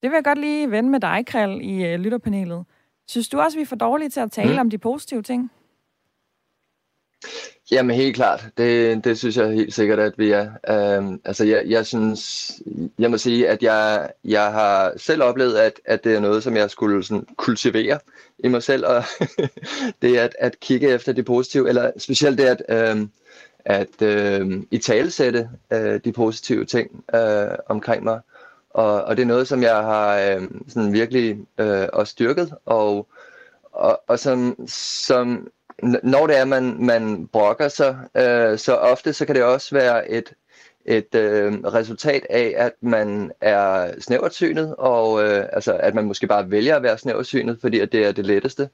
[0.01, 2.65] Det vil jeg godt lige vende med dig, Krell, i øh, lytterpanelet.
[3.09, 4.59] Synes du også, vi er for dårlige til at tale mm.
[4.59, 5.51] om de positive ting?
[7.71, 10.97] Jamen helt klart, det, det synes jeg helt sikkert, at vi er.
[10.97, 12.51] Um, altså jeg, jeg synes,
[12.99, 16.55] jeg må sige, at jeg, jeg har selv oplevet, at, at det er noget, som
[16.55, 17.99] jeg skulle sådan kultivere
[18.39, 19.03] i mig selv, og
[20.01, 23.11] det er at, at kigge efter det positive, eller specielt det at, um,
[23.65, 28.19] at um, i talesætte uh, de positive ting uh, omkring mig.
[28.79, 33.07] Og, og det er noget, som jeg har øh, sådan virkelig øh, også styrket, og,
[33.71, 35.47] og, og som, som
[36.03, 40.11] når det er, man, man brokker sig, øh, så ofte så kan det også være
[40.11, 40.33] et,
[40.85, 46.51] et øh, resultat af, at man er snæversynet, og øh, altså, at man måske bare
[46.51, 48.69] vælger at være snæversynet, fordi at det er det letteste.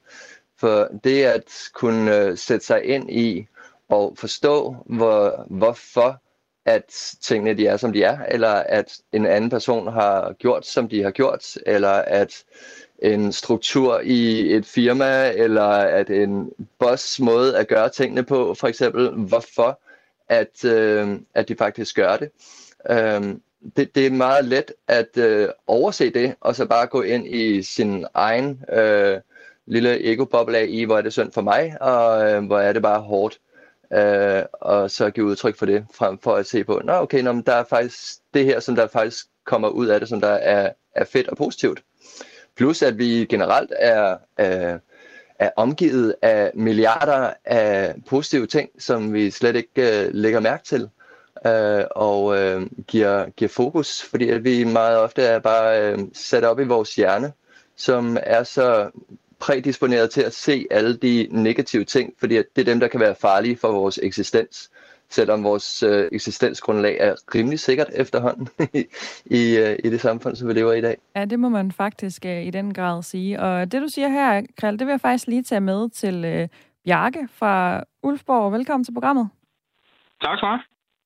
[0.58, 3.46] For det at kunne øh, sætte sig ind i
[3.88, 6.20] og forstå, hvor, hvorfor
[6.66, 10.88] at tingene de er, som de er, eller at en anden person har gjort, som
[10.88, 12.44] de har gjort, eller at
[13.02, 18.68] en struktur i et firma, eller at en boss måde at gøre tingene på, for
[18.68, 19.80] eksempel, hvorfor
[20.28, 22.30] at, øh, at de faktisk gør det.
[22.90, 23.34] Øh,
[23.76, 27.62] det, det er meget let at øh, overse det, og så bare gå ind i
[27.62, 29.20] sin egen øh,
[29.66, 32.82] lille ego-boble af i, hvor er det synd for mig, og øh, hvor er det
[32.82, 33.34] bare hårdt.
[33.34, 33.55] Øh,
[33.92, 37.42] øh, og så give udtryk for det, frem for at se på, nå okay, nå,
[37.46, 40.72] der er faktisk det her, som der faktisk kommer ud af det, som der er,
[40.94, 41.82] er fedt og positivt.
[42.56, 44.78] Plus at vi generelt er, øh,
[45.38, 50.88] er omgivet af milliarder af positive ting, som vi slet ikke øh, lægger mærke til
[51.46, 56.44] øh, og øh, giver, giver fokus, fordi at vi meget ofte er bare øh, sat
[56.44, 57.32] op i vores hjerne,
[57.76, 58.90] som er så
[59.40, 63.14] prædisponeret til at se alle de negative ting, fordi det er dem, der kan være
[63.14, 64.70] farlige for vores eksistens,
[65.08, 68.48] selvom vores øh, eksistensgrundlag er rimelig sikkert efterhånden
[69.40, 70.98] i, øh, i det samfund, som vi lever i i dag.
[71.16, 73.40] Ja, det må man faktisk øh, i den grad sige.
[73.40, 76.48] Og det, du siger her, Krald, det vil jeg faktisk lige tage med til øh,
[76.84, 78.52] Bjarke fra Ulfborg.
[78.52, 79.28] Velkommen til programmet.
[80.22, 80.58] Tak skal du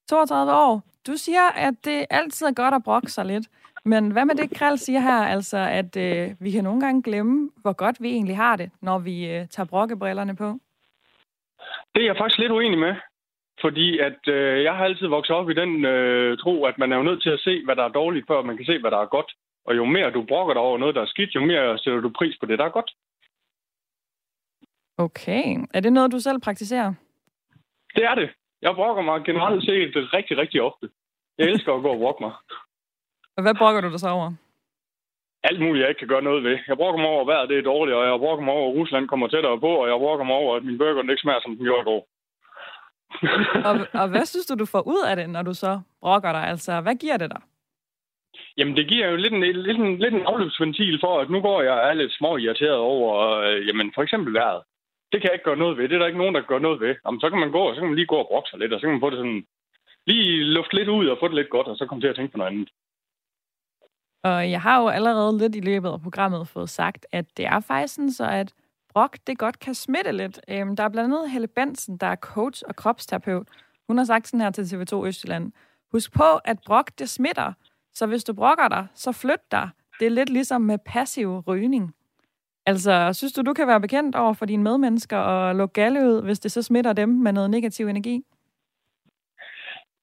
[0.09, 0.83] 32 år.
[1.07, 3.47] Du siger, at det altid er godt at brokke sig lidt.
[3.85, 7.51] Men hvad med det, Krald siger her, altså at øh, vi kan nogle gange glemme,
[7.57, 10.59] hvor godt vi egentlig har det, når vi øh, tager brokkebrillerne på?
[11.95, 12.95] Det er jeg faktisk lidt uenig med.
[13.61, 16.97] Fordi at øh, jeg har altid vokset op i den øh, tro, at man er
[16.97, 18.99] jo nødt til at se, hvad der er dårligt, før man kan se, hvad der
[18.99, 19.33] er godt.
[19.65, 22.11] Og jo mere du brokker dig over noget, der er skidt, jo mere sætter du
[22.19, 22.91] pris på det, der er godt.
[24.99, 25.45] Okay.
[25.75, 26.95] Er det noget, du selv praktiserer?
[27.95, 28.31] Det er det.
[28.63, 30.89] Jeg brokker mig generelt set rigtig, rigtig ofte.
[31.39, 32.33] Jeg elsker at gå og brokke mig.
[33.37, 34.33] Og hvad brokker du dig så over?
[35.43, 36.59] Alt muligt, jeg ikke kan gøre noget ved.
[36.69, 38.77] Jeg brokker mig over, at vejret det er dårligt, og jeg brokker mig over, at
[38.79, 41.57] Rusland kommer tættere på, og jeg brokker mig over, at min burger ikke smager, som
[41.57, 42.03] den gjorde i går.
[43.69, 46.45] og, og hvad synes du, du får ud af det, når du så brokker dig?
[46.53, 47.41] Altså, hvad giver det dig?
[48.57, 51.63] Jamen, det giver jo lidt en, lidt en, lidt en afløbsventil for, at nu går
[51.63, 53.13] jeg er lidt små irriteret over,
[53.47, 54.63] øh, jamen, for eksempel vejret.
[55.13, 55.89] Det kan jeg ikke gøre noget ved.
[55.89, 56.95] Det er der ikke nogen, der gør noget ved.
[57.07, 58.73] Jamen, så kan man gå, og så kan man lige gå og brokke sig lidt,
[58.73, 59.45] og så kan man få det sådan,
[60.07, 62.33] lige luft lidt ud og få det lidt godt, og så komme til at tænke
[62.33, 62.69] på noget andet.
[64.23, 67.61] Og jeg har jo allerede lidt i løbet af programmet fået sagt, at det er
[67.61, 68.53] faktisk sådan så, at
[68.93, 70.41] brok, det godt kan smitte lidt.
[70.49, 73.49] Øhm, der er blandt andet Helle Bensen, der er coach og kropsterapeut.
[73.89, 75.53] Hun har sagt sådan her til TV2 Østjylland.
[75.93, 77.53] Husk på, at brok, det smitter.
[77.95, 79.69] Så hvis du brokker dig, så flyt dig.
[80.01, 81.95] Det er lidt ligesom med passiv rygning.
[82.67, 86.23] Altså, synes du, du kan være bekendt over for dine medmennesker og lukke galle ud,
[86.23, 88.25] hvis det så smitter dem med noget negativ energi?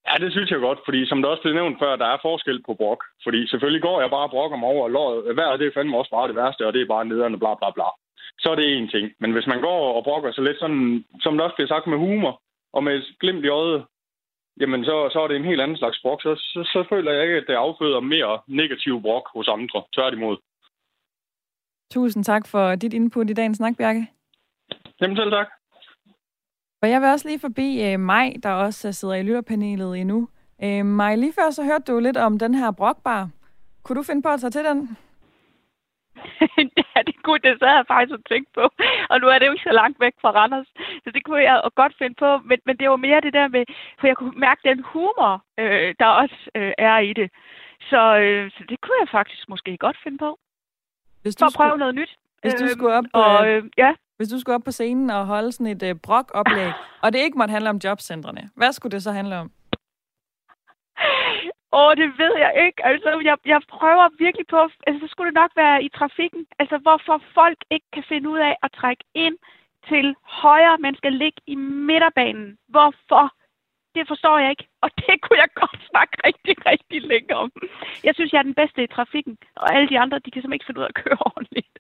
[0.08, 2.64] Ja, det synes jeg godt, fordi som der også blev nævnt før, der er forskel
[2.64, 3.02] på brok.
[3.24, 6.12] Fordi selvfølgelig går jeg bare og brokker mig over, og vejret det er fandme også
[6.12, 7.90] bare det værste, og det er bare nederne, bla bla bla.
[8.42, 9.06] Så er det en ting.
[9.20, 11.98] Men hvis man går og brokker sig lidt sådan, som der også bliver sagt med
[11.98, 12.42] humor,
[12.74, 13.86] og med glimt i øjet,
[14.62, 16.22] jamen så, så er det en helt anden slags brok.
[16.22, 19.84] Så, så, så føler jeg ikke, at det afføder mere negativ brok hos andre.
[19.96, 20.38] Tværtimod.
[21.94, 24.08] Tusind tak for dit input i dagens snak, Bjarke.
[25.02, 25.57] Jamen selv tak.
[26.82, 30.30] Og jeg vil også lige forbi uh, Maj, der også sidder i lytterpanelet endnu.
[30.64, 33.30] Uh, Maj, lige før så hørte du lidt om den her brokbar.
[33.84, 34.98] Kunne du finde på at tage til den?
[36.82, 38.64] ja, det kunne det, så havde jeg faktisk tænkt på.
[39.12, 40.68] Og nu er det jo ikke så langt væk fra Randers,
[41.04, 42.38] så det kunne jeg godt finde på.
[42.50, 43.64] Men, men det var mere det der med,
[44.00, 47.32] for jeg kunne mærke den humor, øh, der også øh, er i det.
[47.90, 50.40] Så, øh, så det kunne jeg faktisk måske godt finde på.
[51.22, 52.12] Hvis du for at prøve skulle, noget nyt.
[52.42, 53.92] Hvis du skulle op, øh, og, øh, ja.
[54.18, 56.72] Hvis du skulle op på scenen og holde sådan et øh, brok-oplæg,
[57.04, 59.52] og det ikke måtte handle om jobcentrene, hvad skulle det så handle om?
[61.74, 62.86] Åh, oh, det ved jeg ikke.
[62.86, 64.60] Altså, jeg, jeg prøver virkelig på...
[64.88, 66.46] Altså, så skulle det nok være i trafikken.
[66.60, 69.38] Altså, hvorfor folk ikke kan finde ud af at trække ind
[69.90, 71.56] til højre, men skal ligge i
[71.90, 72.58] midterbanen.
[72.68, 73.26] Hvorfor?
[73.96, 74.68] Det forstår jeg ikke.
[74.84, 77.52] Og det kunne jeg godt snakke rigtig, rigtig længe om.
[78.04, 79.38] Jeg synes, jeg er den bedste i trafikken.
[79.56, 81.74] Og alle de andre, de kan simpelthen ikke finde ud af at køre ordentligt.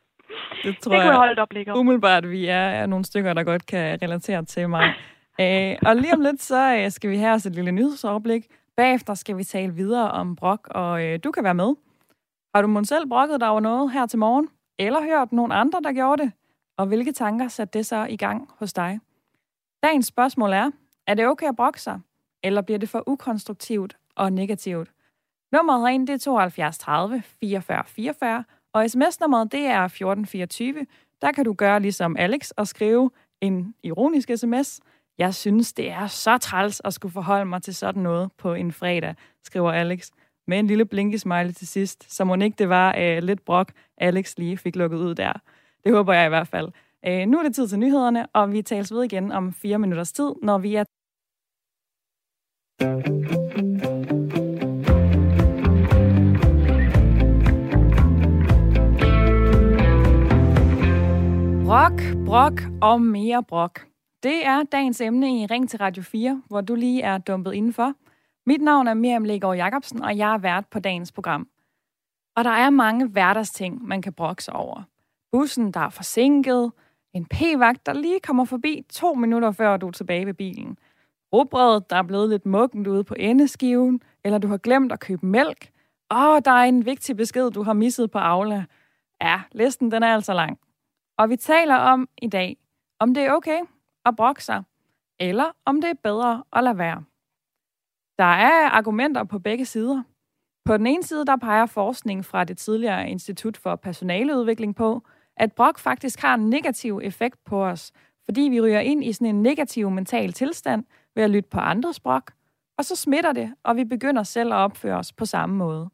[0.63, 1.79] Det tror det kunne jeg, holde op om.
[1.79, 4.93] Umiddelbart, vi er, er nogle stykker, der godt kan relatere til mig.
[5.39, 8.45] Æ, og lige om lidt, så øh, skal vi have os et lille nyhedsoverblik.
[8.77, 11.75] Bagefter skal vi tale videre om brok, og øh, du kan være med.
[12.55, 14.49] Har du måske selv brokket dig over noget her til morgen?
[14.79, 16.31] Eller hørt nogen andre, der gjorde det?
[16.77, 18.99] Og hvilke tanker satte det så i gang hos dig?
[19.83, 20.71] Dagens spørgsmål er,
[21.07, 21.99] er det okay at brokke sig?
[22.43, 24.91] Eller bliver det for ukonstruktivt og negativt?
[25.51, 30.85] Nummeret herind, det er 72 30 44 44, og sms-nummeret, det er 1424.
[31.21, 34.79] Der kan du gøre ligesom Alex og skrive en ironisk sms,
[35.17, 38.71] jeg synes, det er så træls at skulle forholde mig til sådan noget på en
[38.71, 40.09] fredag, skriver Alex.
[40.47, 44.37] Med en lille blinkesmiley til sidst, så må ikke det var uh, lidt brok, Alex
[44.37, 45.33] lige fik lukket ud der.
[45.83, 46.67] Det håber jeg i hvert fald.
[47.07, 50.11] Uh, nu er det tid til nyhederne, og vi tales ved igen om fire minutters
[50.11, 50.83] tid, når vi er
[61.67, 63.87] Brok, brok og mere brok.
[64.23, 67.93] Det er dagens emne i Ring til Radio 4, hvor du lige er dumpet indenfor.
[68.45, 71.47] Mit navn er Miriam Legaard Jacobsen, og jeg er vært på dagens program.
[72.35, 74.83] Og der er mange hverdagsting, man kan brokke over.
[75.31, 76.71] Bussen, der er forsinket,
[77.13, 80.77] en p-vagt, der lige kommer forbi to minutter før du er tilbage ved bilen.
[81.33, 85.25] Råbrødet, der er blevet lidt muggent ude på endeskiven, eller du har glemt at købe
[85.25, 85.69] mælk.
[86.11, 88.65] Åh, der er en vigtig besked, du har misset på Aula.
[89.21, 90.59] Ja, listen den er altså lang.
[91.17, 92.57] Og vi taler om i dag,
[92.99, 93.59] om det er okay
[94.05, 94.63] at brokke sig,
[95.19, 97.03] eller om det er bedre at lade være.
[98.17, 100.03] Der er argumenter på begge sider.
[100.65, 105.01] På den ene side, der peger forskning fra det tidligere Institut for Personaleudvikling på,
[105.37, 107.91] at brok faktisk har en negativ effekt på os,
[108.25, 111.99] fordi vi ryger ind i sådan en negativ mental tilstand ved at lytte på andres
[111.99, 112.31] brok,
[112.77, 115.89] og så smitter det, og vi begynder selv at opføre os på samme måde.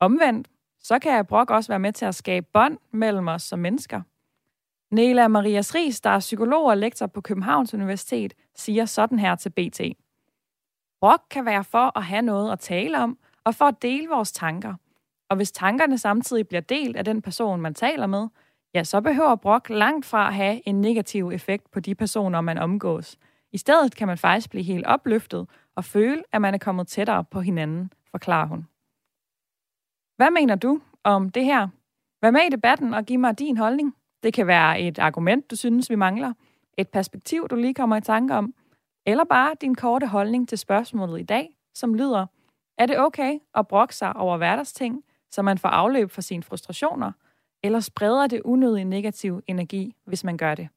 [0.00, 0.48] Omvendt,
[0.80, 4.02] så kan brok også være med til at skabe bånd mellem os som mennesker.
[4.92, 9.50] Nela Marias Ries, der er psykolog og lektor på Københavns Universitet, siger sådan her til
[9.50, 9.80] BT.
[11.00, 14.32] Brok kan være for at have noget at tale om, og for at dele vores
[14.32, 14.74] tanker.
[15.30, 18.28] Og hvis tankerne samtidig bliver delt af den person, man taler med,
[18.74, 22.58] ja, så behøver brok langt fra at have en negativ effekt på de personer, man
[22.58, 23.18] omgås.
[23.52, 27.24] I stedet kan man faktisk blive helt opløftet og føle, at man er kommet tættere
[27.24, 28.66] på hinanden, forklarer hun.
[30.16, 31.68] Hvad mener du om det her?
[32.22, 33.94] Vær med i debatten og giv mig din holdning.
[34.22, 36.32] Det kan være et argument, du synes, vi mangler,
[36.78, 38.54] et perspektiv, du lige kommer i tanke om,
[39.06, 42.26] eller bare din korte holdning til spørgsmålet i dag, som lyder,
[42.78, 47.12] er det okay at brokke sig over hverdagsting, så man får afløb for sine frustrationer,
[47.62, 50.68] eller spreder det unødig negativ energi, hvis man gør det?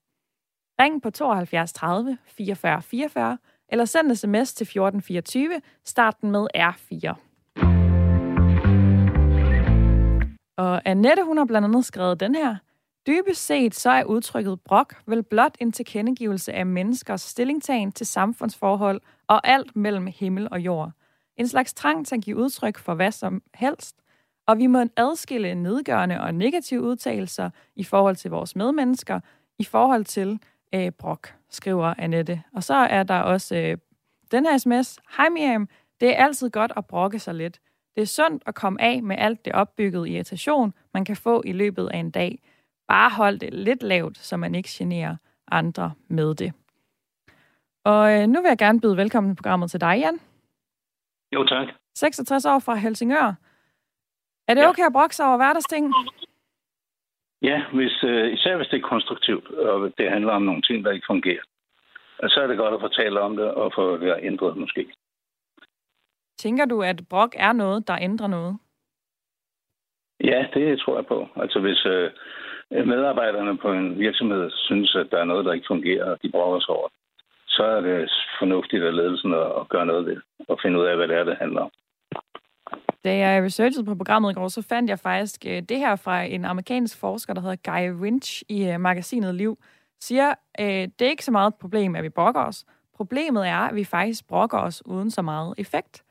[0.82, 3.38] Ring på 72 30 44 44,
[3.70, 7.16] eller send sms til 1424, starten med R4.
[10.58, 12.56] Og Annette, hun har blandt andet skrevet den her.
[13.08, 19.02] Dybest set så er udtrykket brok vel blot en tilkendegivelse af menneskers stillingtagen til samfundsforhold
[19.28, 20.92] og alt mellem himmel og jord.
[21.38, 23.96] En slags trang til at give udtryk for hvad som helst,
[24.48, 29.20] og vi må adskille nedgørende og negative udtalelser i forhold til vores medmennesker,
[29.60, 30.40] i forhold til
[30.74, 32.44] øh, brok, skriver Annette.
[32.56, 33.78] Og så er der også øh,
[34.32, 35.00] den her sms.
[35.18, 35.70] Hej Miriam,
[36.02, 37.60] det er altid godt at brokke sig lidt.
[37.96, 41.52] Det er sundt at komme af med alt det opbyggede irritation, man kan få i
[41.52, 42.40] løbet af en dag.
[42.88, 45.16] Bare hold det lidt lavt, så man ikke generer
[45.52, 46.54] andre med det.
[47.84, 50.20] Og øh, nu vil jeg gerne byde velkommen til programmet til dig, Jan.
[51.34, 51.68] Jo, tak.
[51.96, 53.34] 66 år fra Helsingør.
[54.48, 54.70] Er det ja.
[54.70, 55.94] okay at brokke sig over hverdagsting?
[57.42, 60.92] Ja, hvis, øh, især hvis det er konstruktivt, og det handler om nogle ting, der
[60.92, 61.44] ikke fungerer.
[62.28, 64.94] Så er det godt at fortælle om det, og få det ændret måske.
[66.38, 68.58] Tænker du, at brok er noget, der ændrer noget?
[70.24, 71.28] Ja, det tror jeg på.
[71.36, 72.12] Altså hvis øh,
[72.74, 76.32] Øh, medarbejderne på en virksomhed synes, at der er noget, der ikke fungerer, og de
[76.32, 76.90] brokker sig over
[77.58, 81.08] så er det fornuftigt af ledelsen at gøre noget ved og finde ud af, hvad
[81.08, 81.72] det er, det handler om.
[83.04, 86.24] Da jeg researchede på programmet i går, så fandt jeg faktisk øh, det her fra
[86.24, 89.58] en amerikansk forsker, der hedder Guy Winch i øh, magasinet Liv,
[90.00, 92.66] siger, det er ikke så meget et problem, at vi brokker os.
[92.96, 96.04] Problemet er, at vi faktisk brokker os uden så meget effekt.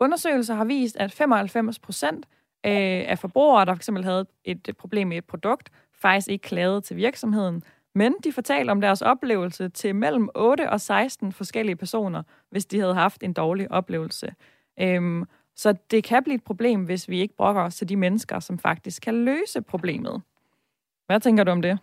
[0.00, 2.26] Undersøgelser har vist, at 95 procent
[2.64, 5.70] af forbrugere, der fx havde et problem med et produkt,
[6.06, 7.62] faktisk ikke klagede til virksomheden,
[7.94, 12.80] men de fortalte om deres oplevelse til mellem 8 og 16 forskellige personer, hvis de
[12.80, 14.34] havde haft en dårlig oplevelse.
[14.80, 15.24] Øhm,
[15.56, 18.58] så det kan blive et problem, hvis vi ikke brokker os til de mennesker, som
[18.58, 20.22] faktisk kan løse problemet.
[21.06, 21.78] Hvad tænker du om det?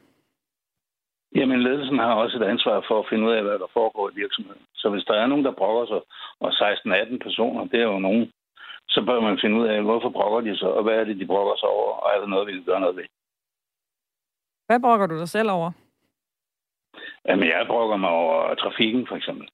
[1.35, 4.15] Jamen, ledelsen har også et ansvar for at finde ud af, hvad der foregår i
[4.15, 4.63] virksomheden.
[4.75, 6.01] Så hvis der er nogen, der brokker sig,
[6.39, 8.31] og 16-18 personer, det er jo nogen,
[8.89, 11.25] så bør man finde ud af, hvorfor brokker de sig, og hvad er det, de
[11.25, 13.03] brokker sig over, og er der noget, vi kan gøre noget ved.
[14.67, 15.71] Hvad brokker du dig selv over?
[17.27, 19.49] Jamen, jeg brokker mig over trafikken, for eksempel.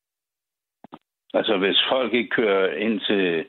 [1.33, 3.45] Altså, hvis folk ikke kører ind til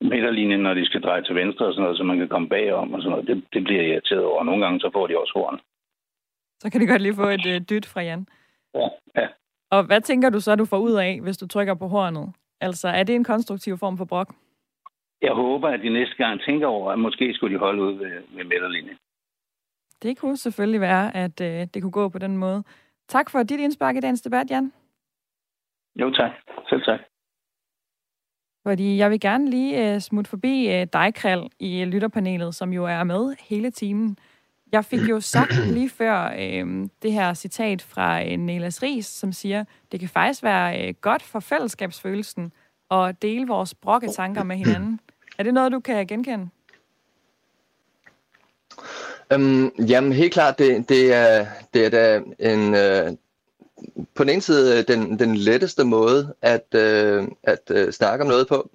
[0.00, 2.94] midterlinjen, når de skal dreje til venstre og sådan noget, så man kan komme bagom
[2.94, 4.44] og sådan noget, det, det bliver irriteret over.
[4.44, 5.60] Nogle gange, så får de også horn.
[6.60, 8.26] Så kan de godt lige få et uh, dyt fra Jan.
[8.74, 9.28] Ja, ja.
[9.70, 12.32] Og hvad tænker du så, du får ud af, hvis du trykker på hornet?
[12.60, 14.34] Altså, er det en konstruktiv form for brok?
[15.22, 18.22] Jeg håber, at de næste gang tænker over, at måske skulle de holde ud ved,
[18.36, 18.98] ved midterlinjen.
[20.02, 22.64] Det kunne selvfølgelig være, at uh, det kunne gå på den måde.
[23.08, 24.72] Tak for dit indspark i dagens debat, Jan.
[25.96, 26.30] Jo, tak.
[26.68, 27.00] Selv tak.
[28.66, 32.84] Fordi jeg vil gerne lige uh, smutte forbi uh, dig, Krald, i lytterpanelet, som jo
[32.84, 34.18] er med hele timen.
[34.72, 39.32] Jeg fik jo sagt lige før uh, det her citat fra uh, Nelas Ries, som
[39.32, 42.52] siger, det kan faktisk være uh, godt for fællesskabsfølelsen
[42.90, 45.00] at dele vores brokketanker med hinanden.
[45.38, 46.48] Er det noget, du kan genkende?
[49.32, 53.12] Øhm, jamen helt klart, det, det, er, det er da en, øh,
[54.14, 58.28] på den ene side øh, den, den letteste måde at, øh, at øh, snakke om
[58.28, 58.70] noget på,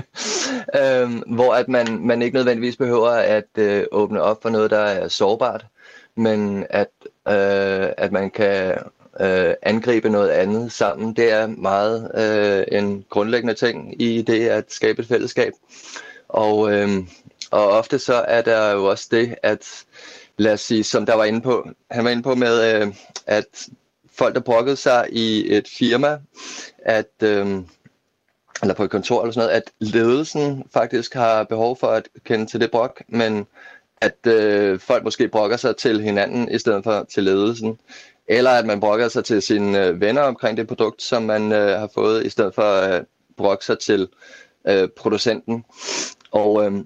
[0.82, 4.78] øhm, hvor at man, man ikke nødvendigvis behøver at øh, åbne op for noget, der
[4.78, 5.66] er sårbart,
[6.16, 6.90] men at,
[7.28, 8.78] øh, at man kan
[9.20, 11.12] øh, angribe noget andet sammen.
[11.16, 15.52] Det er meget øh, en grundlæggende ting i det at skabe et fællesskab.
[16.28, 16.88] Og, Øh,
[17.54, 19.84] og ofte så er der jo også det, at
[20.36, 22.94] lad os sige, som der var inde på, han var inde på med, øh,
[23.26, 23.68] at
[24.18, 26.18] folk, der brokkede sig i et firma,
[26.78, 27.46] at, øh,
[28.62, 32.46] eller på et kontor eller sådan noget, at ledelsen faktisk har behov for at kende
[32.46, 33.46] til det brok, men
[34.00, 37.78] at øh, folk måske brokker sig til hinanden i stedet for til ledelsen.
[38.28, 41.78] Eller at man brokker sig til sine øh, venner omkring det produkt, som man øh,
[41.80, 43.04] har fået, i stedet for at øh,
[43.36, 44.08] brokke sig til
[44.68, 45.64] øh, producenten.
[46.30, 46.84] Og øh,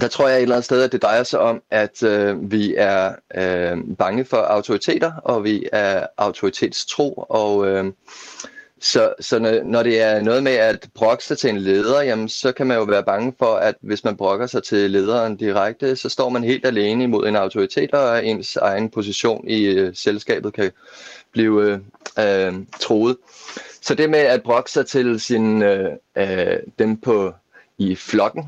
[0.00, 2.74] der tror jeg et eller andet sted, at det drejer sig om, at øh, vi
[2.76, 7.92] er øh, bange for autoriteter, og vi er autoritetstro, og øh,
[8.80, 12.28] så, så når når det er noget med at brokke sig til en leder, jamen,
[12.28, 15.96] så kan man jo være bange for, at hvis man brokker sig til lederen direkte,
[15.96, 20.52] så står man helt alene imod en autoritet, og ens egen position i øh, selskabet
[20.52, 20.70] kan
[21.32, 21.78] blive øh,
[22.18, 23.16] øh troet.
[23.82, 27.32] Så det med at brokke sig til sin, øh, øh, dem på
[27.78, 28.44] i flokken,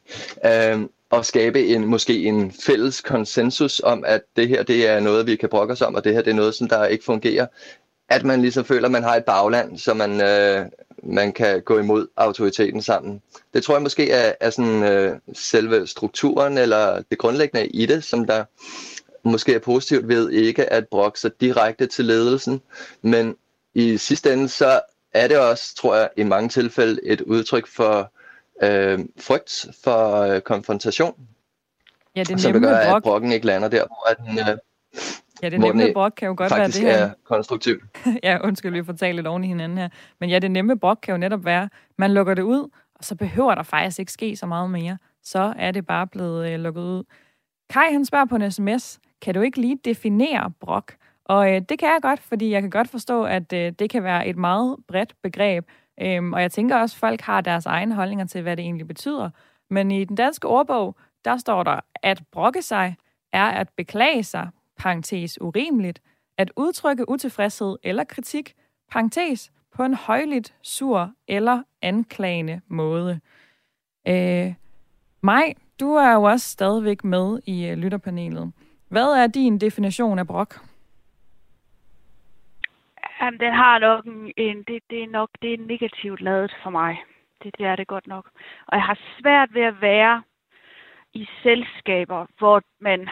[0.50, 5.26] øh, og skabe en måske en fælles konsensus om, at det her det er noget,
[5.26, 7.46] vi kan brokke os om, og det her det er noget, som der ikke fungerer.
[8.08, 10.66] At man ligesom føler, at man har et bagland, så man, øh,
[11.02, 13.22] man kan gå imod autoriteten sammen.
[13.54, 18.04] Det tror jeg måske er, er sådan, øh, selve strukturen, eller det grundlæggende i det,
[18.04, 18.44] som der
[19.28, 22.60] måske er positivt ved ikke at brokke sig direkte til ledelsen,
[23.02, 23.36] men
[23.74, 24.80] i sidste ende så
[25.12, 28.12] er det også, tror jeg, i mange tilfælde et udtryk for
[28.62, 31.14] øh, frygt for øh, konfrontation.
[32.16, 32.96] Ja, det som gør, brok.
[32.96, 34.58] at brokken ikke lander der, hvor den, øh,
[35.42, 36.96] Ja, det nemme brok kan jo godt være det her.
[36.96, 37.80] er konstruktiv.
[38.22, 39.88] ja, undskyld, vi får talt lidt oven i hinanden her.
[40.20, 43.14] Men ja, det nemme brok kan jo netop være, man lukker det ud, og så
[43.14, 44.98] behøver der faktisk ikke ske så meget mere.
[45.22, 47.04] Så er det bare blevet øh, lukket ud.
[47.70, 50.94] Kai, han spørger på en sms, kan du ikke lige definere brok?
[51.24, 54.02] Og øh, det kan jeg godt, fordi jeg kan godt forstå, at øh, det kan
[54.02, 55.64] være et meget bredt begreb.
[56.00, 58.86] Øhm, og jeg tænker også, at folk har deres egne holdninger til, hvad det egentlig
[58.86, 59.30] betyder.
[59.70, 62.96] Men i den danske ordbog, der står der, at brokke sig
[63.32, 66.02] er at beklage sig, parentes urimeligt,
[66.38, 68.54] at udtrykke utilfredshed eller kritik,
[68.90, 73.20] parentes, på en højligt, sur eller anklagende måde.
[74.08, 74.54] Øh,
[75.20, 78.52] Maj, du er jo også stadigvæk med i øh, lytterpanelet.
[78.88, 80.60] Hvad er din definition af brok?
[83.24, 84.04] Jamen, den har nok
[84.36, 87.02] en, det, det er nok, det er negativt lavet for mig.
[87.42, 88.30] Det, det er det godt nok.
[88.66, 90.22] Og jeg har svært ved at være
[91.14, 93.08] i selskaber, hvor man,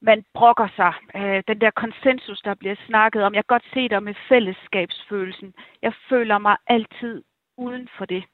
[0.00, 0.92] man brokker sig.
[1.16, 3.34] Øh, den der konsensus, der bliver snakket om.
[3.34, 5.54] Jeg kan godt se der med fællesskabsfølelsen.
[5.82, 7.22] Jeg føler mig altid
[7.56, 8.24] uden for det.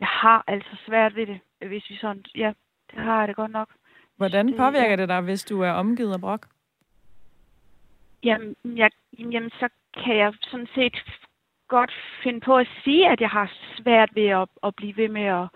[0.00, 2.24] Jeg har altså svært ved det, hvis vi sådan...
[2.34, 2.52] Ja,
[2.90, 3.68] det har jeg det godt nok.
[4.16, 6.46] Hvordan påvirker det dig, hvis du er omgivet af brok?
[8.24, 9.68] Jamen, jeg, jamen, så
[10.04, 10.96] kan jeg sådan set
[11.68, 15.26] godt finde på at sige, at jeg har svært ved at, at blive ved med
[15.40, 15.46] at,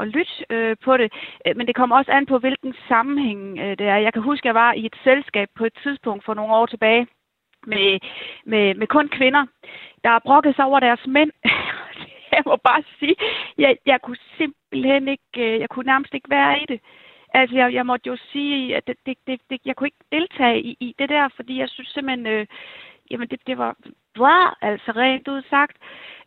[0.00, 1.12] at lytte øh, på det.
[1.46, 3.96] Øh, men det kommer også an på, hvilken sammenhæng øh, det er.
[3.96, 6.66] Jeg kan huske, at jeg var i et selskab på et tidspunkt for nogle år
[6.66, 7.06] tilbage
[7.66, 8.00] med,
[8.44, 9.46] med, med kun kvinder,
[10.04, 11.30] der brokkede sig over deres mænd.
[12.34, 13.16] jeg må bare sige,
[13.58, 16.80] jeg, jeg kunne simpelthen ikke, øh, jeg kunne nærmest ikke være i det.
[17.34, 20.62] Altså, jeg, jeg måtte jo sige, at det, det, det, det, jeg kunne ikke deltage
[20.62, 22.46] i, i det der, fordi jeg synes simpelthen, øh,
[23.10, 23.76] jamen det, det var
[24.14, 25.76] bra, altså rent ud sagt.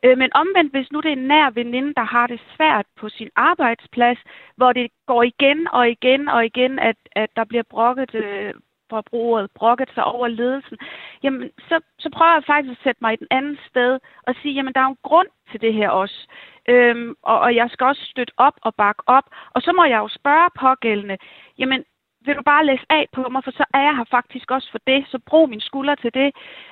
[0.03, 3.09] Øh, men omvendt, hvis nu det er en nær veninde, der har det svært på
[3.09, 4.17] sin arbejdsplads,
[4.55, 8.53] hvor det går igen og igen og igen, at, at der bliver brokket øh,
[8.89, 10.77] for bruget, brokket sig over ledelsen,
[11.23, 14.53] jamen så, så prøver jeg faktisk at sætte mig i den anden sted og sige,
[14.53, 16.27] jamen der er en grund til det her også.
[16.69, 19.23] Øhm, og, og jeg skal også støtte op og bakke op.
[19.55, 21.17] Og så må jeg jo spørge pågældende,
[21.57, 21.83] jamen
[22.25, 24.79] vil du bare læse af på mig, for så er jeg her faktisk også for
[24.87, 26.29] det, så brug min skulder til det,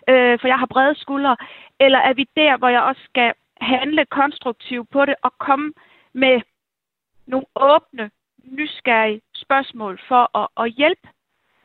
[0.09, 1.37] øh, for jeg har brede skuldre.
[1.79, 5.73] Eller er vi der, hvor jeg også skal handle konstruktivt på det og komme
[6.13, 6.41] med
[7.27, 8.11] nogle åbne,
[8.43, 11.07] nysgerrige spørgsmål for at, at hjælpe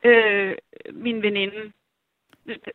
[0.05, 0.55] øh,
[0.93, 1.73] min veninde.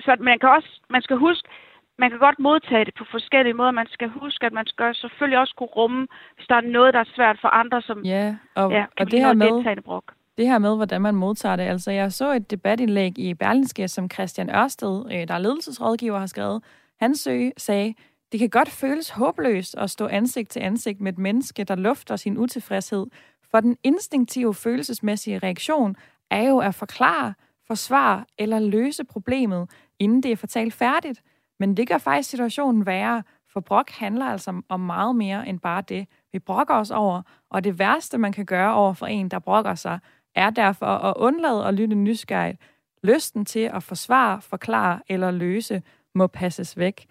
[0.06, 1.50] Så man kan også, man skal huske,
[1.98, 3.72] man kan godt modtage det på forskellige måder.
[3.72, 7.00] Man skal huske, at man skal selvfølgelig også kunne rumme, hvis der er noget, der
[7.00, 10.14] er svært for andre, som ja, og, ja, og det her med, brok.
[10.38, 11.64] Det her med, hvordan man modtager det.
[11.64, 16.26] Altså, jeg så et debatindlæg i Berlinske, som Christian Ørsted, øh, der er ledelsesrådgiver, har
[16.26, 16.64] skrevet.
[17.00, 17.94] Han søge, sagde,
[18.32, 22.16] det kan godt føles håbløst at stå ansigt til ansigt med et menneske, der lufter
[22.16, 23.06] sin utilfredshed,
[23.52, 25.96] For den instinktive følelsesmæssige reaktion
[26.34, 27.34] er jo at forklare,
[27.68, 29.70] forsvare eller løse problemet,
[30.00, 31.22] inden det er fortalt færdigt.
[31.60, 33.24] Men det gør faktisk situationen værre,
[33.54, 37.22] for brok handler altså om meget mere end bare det, vi brokker os over.
[37.50, 40.00] Og det værste, man kan gøre over for en, der brokker sig,
[40.36, 42.62] er derfor at undlade at lytte nysgerrigt.
[43.04, 45.82] Lysten til at forsvare, forklare eller løse
[46.16, 47.06] må passes væk.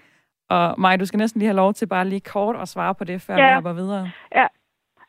[0.50, 3.04] Og Maja, du skal næsten lige have lov til bare lige kort at svare på
[3.04, 3.48] det, før ja.
[3.48, 4.10] vi hopper videre.
[4.34, 4.46] Ja,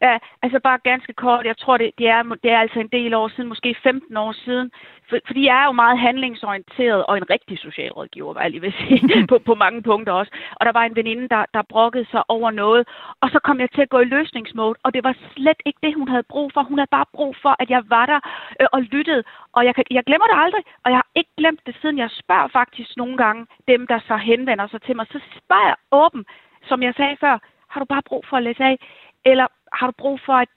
[0.04, 1.45] Ja, altså bare ganske kort.
[1.45, 4.32] Jeg tror, det, det, er, det er altså en del år siden, måske 15 år
[4.32, 4.72] siden.
[5.10, 8.74] For, fordi jeg er jo meget handlingsorienteret og en rigtig socialrådgiver, hvad jeg lige vil
[8.80, 10.32] sige, på, på mange punkter også.
[10.56, 12.88] Og der var en veninde, der, der brokkede sig over noget.
[13.22, 15.95] Og så kom jeg til at gå i løsningsmode, og det var slet ikke det,
[15.95, 16.64] hun havde brug for.
[16.64, 18.20] Hun havde bare brug for, at jeg var der
[18.60, 19.24] øh, og lyttede.
[19.54, 22.47] Og jeg, jeg glemmer det aldrig, og jeg har ikke glemt det, siden jeg spørger
[22.47, 25.06] faktisk nogle gange dem, der så henvender sig til mig.
[25.12, 26.26] Så spørger jeg åben,
[26.70, 27.39] som jeg sagde før,
[27.70, 28.78] har du bare brug for at læse af?
[29.26, 30.49] Eller har du brug for, at,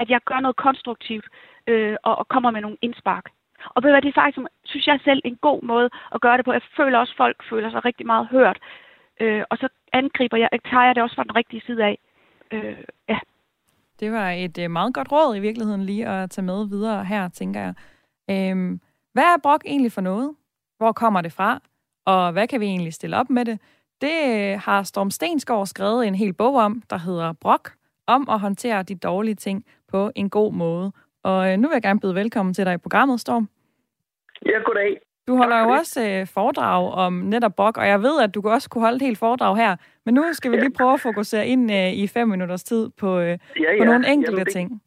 [0.00, 1.26] at jeg gør noget konstruktivt
[1.66, 3.24] øh, og, og kommer med nogle indspark?
[3.74, 6.36] Og ved du hvad, det er faktisk, synes jeg selv, en god måde at gøre
[6.36, 6.52] det på.
[6.52, 8.58] Jeg føler også, at folk føler sig rigtig meget hørt.
[9.20, 11.98] Øh, og så angriber jeg, jeg tager jeg det også fra den rigtige side af.
[12.52, 13.18] Øh, ja.
[14.00, 17.28] Det var et øh, meget godt råd i virkeligheden lige at tage med videre her,
[17.28, 17.74] tænker jeg.
[18.30, 18.80] Øhm,
[19.12, 20.34] hvad er brok egentlig for noget?
[20.76, 21.60] Hvor kommer det fra?
[22.06, 23.60] Og hvad kan vi egentlig stille op med det?
[24.00, 24.16] Det
[24.52, 27.70] øh, har Storm Stensgaard skrevet en hel bog om, der hedder Brok,
[28.08, 30.92] om at håndtere de dårlige ting på en god måde.
[31.22, 33.48] Og øh, nu vil jeg gerne byde velkommen til dig i programmet, Storm.
[34.46, 35.00] Ja, goddag.
[35.28, 38.70] Du holder jo også øh, foredrag om netop brok, og jeg ved, at du også
[38.70, 39.76] kunne holde et helt foredrag her.
[40.04, 43.18] Men nu skal vi lige prøve at fokusere ind øh, i fem minutters tid på,
[43.18, 43.78] øh, ja, ja.
[43.80, 44.82] på nogle enkelte Jamen, det, ting.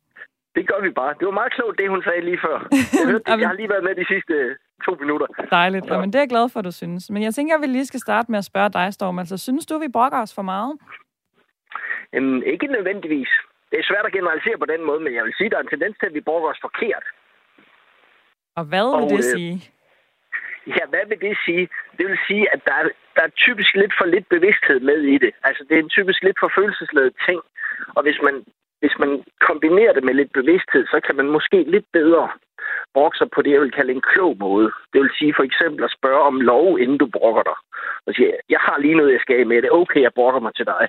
[0.55, 1.13] Det gør vi bare.
[1.19, 2.57] Det var meget klogt, det hun sagde lige før.
[2.99, 4.36] Jeg, hørte, jeg har lige været med de sidste
[4.86, 5.28] to minutter.
[5.51, 5.86] Dejligt.
[5.86, 5.93] Ja.
[5.93, 7.09] Jamen, det er jeg glad for, du synes.
[7.09, 9.19] Men jeg tænker, at vi lige skal starte med at spørge dig, Storm.
[9.19, 10.74] Altså, synes du, vi brokker os for meget?
[12.14, 13.32] Jamen, ikke nødvendigvis.
[13.72, 15.62] Det er svært at generalisere på den måde, men jeg vil sige, at der er
[15.62, 17.05] en tendens til, at vi bruger os forkert.
[18.55, 19.53] Og hvad vil og, det øh, sige?
[20.68, 21.70] Ja, hvad vil det sige?
[21.97, 22.86] Det vil sige, at der er,
[23.16, 25.32] der er typisk lidt for lidt bevidsthed med i det.
[25.43, 27.41] Altså, det er en typisk lidt for følelsesladet ting.
[27.95, 28.36] Og hvis man,
[28.80, 32.30] hvis man kombinerer det med lidt bevidsthed, så kan man måske lidt bedre
[32.93, 34.72] brokke sig på det, jeg vil kalde en klog måde.
[34.93, 37.57] Det vil sige for eksempel at spørge om lov, inden du brokker dig.
[38.05, 39.72] Og sige, jeg har lige noget, jeg skal med det.
[39.72, 40.88] Okay, jeg brokker mig til dig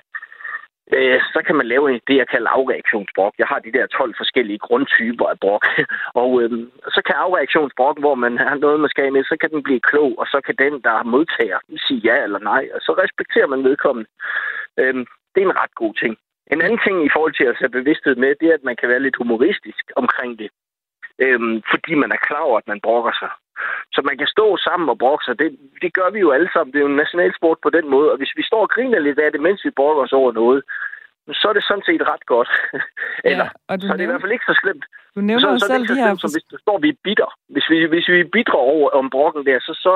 [0.97, 3.33] øh, så kan man lave det, jeg kalder afreaktionsbrok.
[3.37, 5.65] Jeg har de der 12 forskellige grundtyper af brok.
[6.21, 6.51] Og øh,
[6.95, 10.11] så kan afreaktionsbrok, hvor man har noget, man skal med, så kan den blive klog,
[10.21, 14.09] og så kan den, der modtager, sige ja eller nej, og så respekterer man vedkommende.
[14.79, 14.95] Øh,
[15.33, 16.13] det er en ret god ting.
[16.53, 18.89] En anden ting i forhold til at sætte bevidsthed med, det er, at man kan
[18.89, 20.49] være lidt humoristisk omkring det.
[21.19, 23.31] Øhm, fordi man er klar over, at man brokker sig.
[23.93, 25.39] Så man kan stå sammen og brokke sig.
[25.39, 26.71] Det, det gør vi jo alle sammen.
[26.71, 28.11] Det er jo en nationalsport på den måde.
[28.11, 30.63] Og hvis vi står og griner lidt af det, mens vi brokker os over noget,
[31.39, 32.49] så er det sådan set ret godt.
[33.29, 34.85] Eller, ja, og så er det i hvert fald ikke så slemt.
[35.15, 36.15] Du nævner så, jo så selv de her...
[36.15, 37.29] Som hvis du står vi bitter.
[37.49, 39.93] Hvis vi, hvis vi bitter over om brokken der, så, så,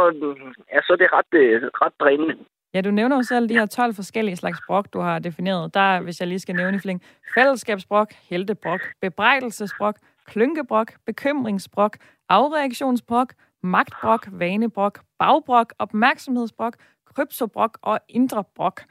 [0.73, 2.35] ja, så er det ret, øh, ret drænende.
[2.73, 5.73] Ja, du nævner jo selv de her 12 forskellige slags brok, du har defineret.
[5.73, 7.01] Der er, hvis jeg lige skal nævne i fling,
[7.35, 9.95] fællesskabsbrok, heltebrok, bebrejdelsesbrok,
[10.27, 11.97] klynkebrok, bekymringsbrok,
[12.29, 16.73] afreaktionsbrok, magtbrok, vanebrok, bagbrok, opmærksomhedsbrok,
[17.15, 18.81] kryptobrok og indre brok.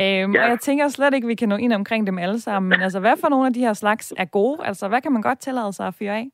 [0.00, 0.42] Øhm, ja.
[0.42, 2.68] Og jeg tænker slet ikke, at vi kan nå ind omkring dem alle sammen.
[2.68, 4.66] Men altså, hvad for nogle af de her slags er gode?
[4.66, 6.26] Altså, hvad kan man godt tillade sig at fyre af?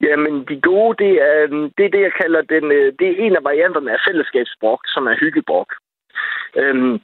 [0.00, 1.46] Jamen, de gode, det er,
[1.76, 5.06] det er det, jeg kalder den, øh, det er en af varianterne af fællesskabsbrok, som
[5.06, 5.70] er hyggebrok.
[6.56, 7.00] Øhm,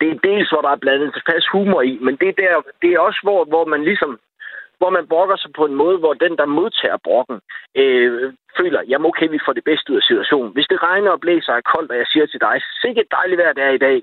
[0.00, 2.90] det er dels, hvor der er blandet tilpas humor i, men det er, der, det
[2.92, 4.18] er også, hvor, hvor man ligesom
[4.78, 7.38] hvor man brokker sig på en måde, hvor den, der modtager brokken,
[7.82, 10.52] øh, føler, jamen okay, vi får det bedste ud af situationen.
[10.52, 13.38] Hvis det regner og blæser og er koldt, og jeg siger til dig, sikke dejligt
[13.38, 14.02] vejr det er i dag,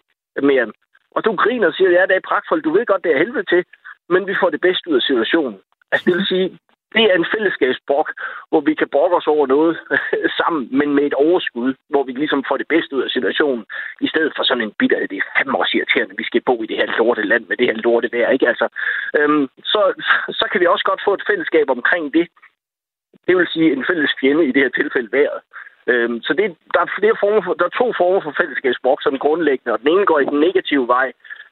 [0.49, 0.67] mere,
[1.15, 3.47] og du griner og siger, ja, det er pragtfuldt, du ved godt, det er helvede
[3.53, 3.63] til,
[4.09, 5.59] men vi får det bedste ud af situationen.
[5.91, 6.47] Altså det vil sige,
[6.95, 8.07] det er en fællesskabsbrok,
[8.49, 9.73] hvor vi kan brokke os over noget
[10.39, 13.65] sammen, men med et overskud, hvor vi ligesom får det bedste ud af situationen,
[14.01, 15.07] i stedet for sådan en bitterhed.
[15.07, 17.67] Det er fem år irriterende, vi skal bo i det her lorte land med det
[17.69, 18.47] her lorte vejr, ikke?
[18.47, 18.67] Altså,
[19.17, 19.81] øhm, så,
[20.39, 22.27] så kan vi også godt få et fællesskab omkring det.
[23.27, 25.41] Det vil sige en fælles fjende i det her tilfælde vejret.
[25.91, 29.19] Øhm, så det, der, er flere former for, der er to former for fællesskabsbrok som
[29.25, 31.07] grundlæggende, og den ene går i den negative vej,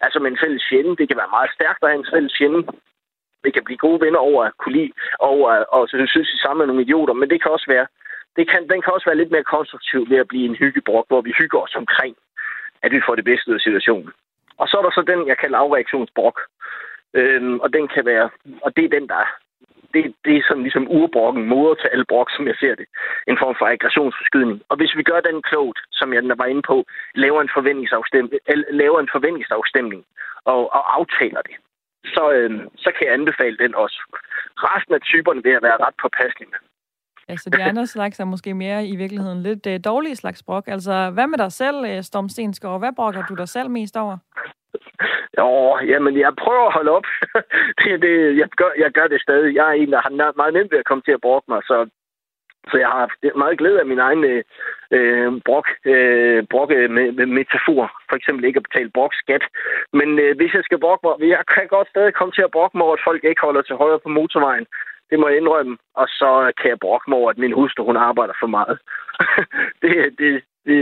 [0.05, 0.97] altså med en fælles fjende.
[0.99, 2.61] Det kan være meget stærkt at have en fælles fjende,
[3.43, 6.37] vi kan blive gode venner over at kunne lide, og, øh, og så synes vi
[6.37, 7.87] sammen med nogle idioter, men det kan også være,
[8.37, 11.21] det kan, den kan også være lidt mere konstruktiv ved at blive en hyggebrok, hvor
[11.21, 12.15] vi hygger os omkring,
[12.83, 14.11] at vi får det bedste ud af situationen.
[14.57, 16.37] Og så er der så den, jeg kalder afreaktionsbrok.
[17.13, 18.29] Øhm, og den kan være,
[18.61, 19.23] og det er den, der
[19.93, 22.85] det, det er sådan ligesom urbrokken, moder til alle brok, som jeg ser det.
[23.27, 24.61] En form for aggressionsforskydning.
[24.69, 26.85] Og hvis vi gør den klogt, som jeg var inde på,
[27.15, 28.41] laver en forventningsafstemning,
[28.83, 30.05] laver en forventningsafstemning
[30.45, 31.55] og, og aftaler det,
[32.05, 33.97] så, øh, så kan jeg anbefale den også.
[34.55, 36.59] resten af typerne vil jeg være ret påpasselig med.
[37.29, 40.67] Ja, så de andre slags er måske mere i virkeligheden lidt uh, dårlige slags brok.
[40.67, 42.79] Altså, hvad med dig selv, uh, Storm Stensgaard?
[42.79, 44.17] Hvad brokker du dig selv mest over?
[45.39, 47.07] Jo, jamen, jeg prøver at holde op.
[47.81, 49.55] det, det, jeg, gør, jeg gør det stadig.
[49.55, 51.89] Jeg er en, der har meget nemt ved at komme til at brokke mig, så
[52.69, 53.05] så jeg har
[53.37, 54.23] meget glæde af min egen
[54.95, 57.85] øh, brok, øh, brokke med, med metafor.
[58.09, 59.43] For eksempel ikke at betale brokskat.
[59.93, 62.77] Men øh, hvis jeg skal brokke mig, jeg kan godt stadig komme til at brokke
[62.77, 64.65] mig over, at folk ikke holder til højre på motorvejen.
[65.09, 65.77] Det må jeg indrømme.
[66.01, 68.77] Og så kan jeg brokke mig over, at min hustru, hun arbejder for meget.
[69.81, 70.77] det, det, det,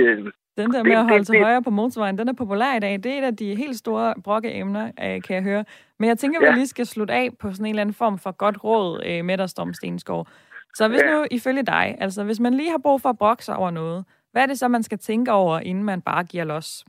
[0.58, 2.94] den der med at holde til højre på motorvejen, den er populær i dag.
[3.04, 5.66] Det er et af de helt store brokkeemner, øh, kan jeg høre.
[6.00, 8.18] Men jeg tænker, at vi lige skal slutte af på sådan en eller anden form
[8.18, 10.28] for godt råd øh, med dig, Storm Stensgaard.
[10.74, 11.12] Så hvis ja.
[11.12, 14.06] nu, ifølge dig, altså hvis man lige har brug for at brokke sig over noget,
[14.32, 16.86] hvad er det så, man skal tænke over, inden man bare giver los?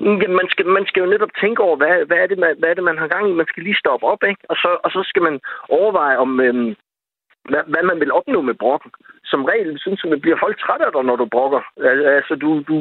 [0.00, 2.68] Ja, man, skal, man skal jo netop tænke over, hvad, hvad, er det, man, hvad
[2.70, 3.32] er det, man har gang i.
[3.32, 4.42] Man skal lige stoppe op, ikke?
[4.48, 6.74] Og så, og så skal man overveje, om, øhm,
[7.48, 8.90] hvad, hvad man vil opnå med brokken.
[9.24, 11.62] Som regel synes jeg, at bliver folk træt af dig, når du brokker.
[12.16, 12.76] Altså, du, du,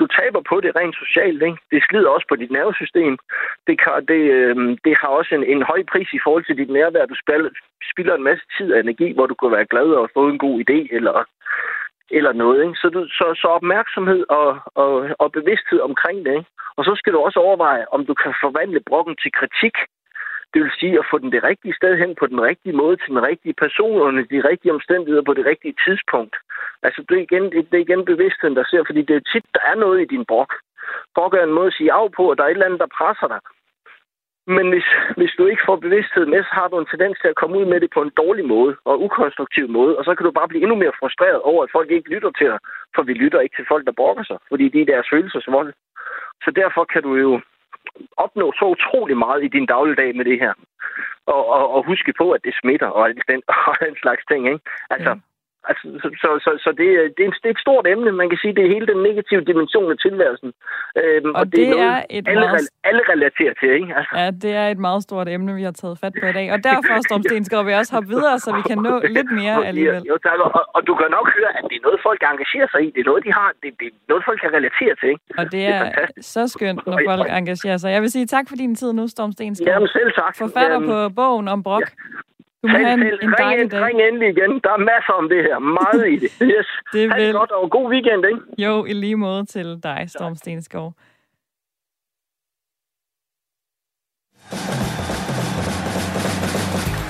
[0.00, 1.42] du taber på det rent socialt.
[1.42, 1.58] Ikke?
[1.70, 3.18] Det slider også på dit nervesystem.
[3.66, 6.70] Det, kan, det, øhm, det har også en, en høj pris i forhold til dit
[6.70, 7.06] nærvær.
[7.06, 7.16] Du
[7.92, 10.56] spilder en masse tid og energi, hvor du kunne være glad og få en god
[10.64, 11.24] idé, eller,
[12.10, 12.62] eller noget.
[12.64, 12.76] Ikke?
[12.82, 16.34] Så, du, så, så opmærksomhed og, og, og bevidsthed omkring det.
[16.38, 16.50] Ikke?
[16.76, 19.76] Og så skal du også overveje, om du kan forvandle brokken til kritik
[20.54, 23.08] det vil sige at få den det rigtige sted hen på den rigtige måde til
[23.14, 26.36] den rigtige person under de rigtige omstændigheder på det rigtige tidspunkt.
[26.82, 29.62] Altså det er igen, det, er igen bevidstheden, der ser, fordi det er tit, der
[29.70, 30.52] er noget i din brok.
[31.14, 32.96] Brok er en måde at sige af på, at der er et eller andet, der
[32.98, 33.40] presser dig.
[34.46, 37.40] Men hvis, hvis du ikke får bevidsthed med, så har du en tendens til at
[37.40, 40.30] komme ud med det på en dårlig måde og ukonstruktiv måde, og så kan du
[40.30, 42.58] bare blive endnu mere frustreret over, at folk ikke lytter til dig,
[42.94, 45.72] for vi lytter ikke til folk, der brokker sig, fordi det er deres følelsesvold.
[46.44, 47.40] Så derfor kan du jo
[48.16, 50.52] opnå så utrolig meget i din dagligdag med det her.
[51.26, 54.46] Og, og, og huske på, at det smitter og den, og den slags ting.
[54.46, 54.60] Ikke?
[54.90, 55.20] Altså, mm.
[55.70, 56.86] Altså, så så, så, så det,
[57.16, 58.10] det, er det er et stort emne.
[58.22, 60.50] Man kan sige, det er hele den negative dimension af tilværelsen.
[61.00, 62.68] Øhm, og, og det, det er, noget, et alle, meget...
[62.88, 63.90] alle relaterer til, ikke?
[63.98, 64.12] Altså.
[64.20, 66.46] Ja, det er et meget stort emne, vi har taget fat på i dag.
[66.54, 70.02] Og derfor, Storm Stensgaard, vi også hoppe videre, så vi kan nå lidt mere alligevel.
[70.10, 70.38] Jo, tak.
[70.46, 72.88] Og, og, du kan nok høre, at det er noget, folk engagerer sig i.
[72.94, 73.48] Det er noget, de har.
[73.62, 75.24] Det, det er noget, folk kan relatere til, ikke?
[75.40, 77.88] Og det er, det er så skønt, når folk engagerer sig.
[77.96, 79.68] Jeg vil sige tak for din tid nu, Storm Stensgaard.
[79.72, 80.32] Jamen selv tak.
[80.44, 81.80] Forfatter øhm, på bogen om brok.
[81.80, 81.86] Ja.
[82.62, 83.84] Du må have en, en dejlig dag.
[83.86, 84.52] Ring endelig igen.
[84.64, 85.58] Der er masser om det her.
[85.58, 86.30] Meget i det.
[86.52, 86.68] Yes.
[86.92, 88.62] det ha' det godt, og god weekend, ikke?
[88.64, 90.94] Jo, i lige måde til dig, Storm Stenskov.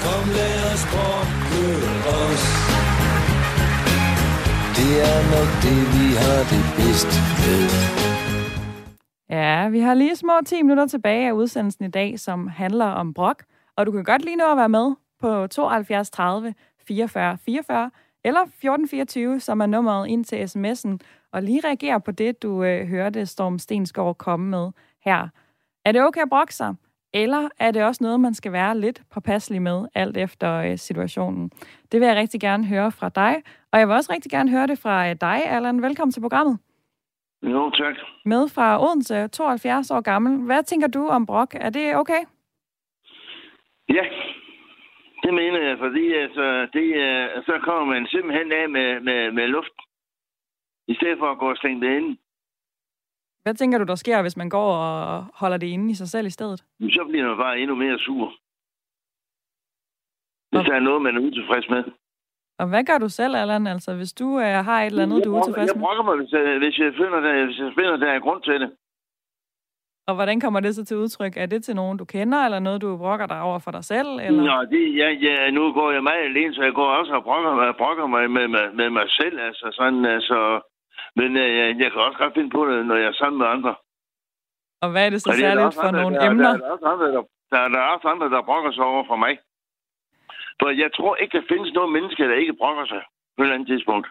[0.05, 0.85] Kom, lad os
[2.21, 2.45] os.
[4.79, 7.63] Det er nok det, vi har det bedst med.
[9.37, 13.15] Ja, vi har lige små 10 minutter tilbage af udsendelsen i dag, som handler om
[13.15, 13.43] brok.
[13.77, 16.55] Og du kan godt lige nå at være med på 72 30
[16.87, 17.91] 44 44
[18.25, 20.99] eller 1424, som er nummeret ind til sms'en,
[21.33, 24.71] og lige reagere på det, du øh, hørte Storm Stensgaard komme med
[25.05, 25.29] her.
[25.85, 26.75] Er det okay at brokke sig?
[27.15, 31.51] Eller er det også noget, man skal være lidt påpasselig med, alt efter øh, situationen?
[31.93, 33.43] Det vil jeg rigtig gerne høre fra dig.
[33.73, 35.83] Og jeg vil også rigtig gerne høre det fra øh, dig, Allan.
[35.83, 36.59] Velkommen til programmet.
[37.43, 37.95] Jo, tak.
[38.25, 40.47] Med fra Odense, 72 år gammel.
[40.47, 41.55] Hvad tænker du om brok?
[41.55, 42.23] Er det okay?
[43.89, 44.05] Ja,
[45.23, 46.47] det mener jeg, fordi altså,
[46.77, 49.77] det, uh, så kommer man simpelthen af med, med, med luft,
[50.89, 52.17] i stedet for at gå og stænge det inde.
[53.43, 56.27] Hvad tænker du, der sker, hvis man går og holder det inde i sig selv
[56.27, 56.59] i stedet?
[56.81, 58.35] Så bliver man bare endnu mere sur.
[60.51, 61.85] Hvis der er noget, man er utilfreds med.
[62.59, 63.67] Og hvad gør du selv, Allan?
[63.67, 65.75] Altså, hvis du uh, har et eller andet, du er utilfreds med?
[65.75, 68.43] Jeg brokker mig, hvis jeg, hvis jeg finder, der, hvis jeg finder, der er grund
[68.43, 68.71] til det.
[70.13, 71.35] Og hvordan kommer det så til udtryk?
[71.37, 74.11] Er det til nogen, du kender, eller noget, du brokker dig over for dig selv?
[74.27, 74.43] Eller?
[74.51, 77.53] Nå, det, ja, ja, nu går jeg meget alene, så jeg går også og brokker
[77.55, 79.37] mig, brokker mig med, med, med mig selv.
[79.49, 80.39] Altså, sådan, altså,
[81.17, 83.47] men øh, jeg, jeg kan også godt finde på det, når jeg er sammen med
[83.47, 83.75] andre.
[84.83, 86.51] Og hvad er det så og særligt det for andre, nogle der, emner?
[86.51, 89.05] Der, der, er også andre, der, der, der er også andre, der brokker sig over
[89.11, 89.35] for mig.
[90.61, 93.03] For jeg tror ikke, der findes noget menneske, der ikke brokker sig
[93.37, 94.07] på et eller andet tidspunkt.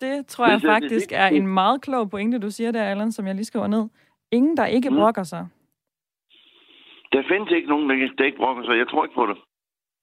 [0.00, 3.34] Det tror jeg faktisk er en meget klog pointe, du siger der, Allan, som jeg
[3.34, 3.84] lige skriver ned.
[4.32, 4.96] Ingen, der ikke mm.
[4.96, 5.48] brokker sig.
[7.12, 8.78] Der findes ikke nogen, der ikke brokker sig.
[8.78, 9.36] Jeg tror ikke på det.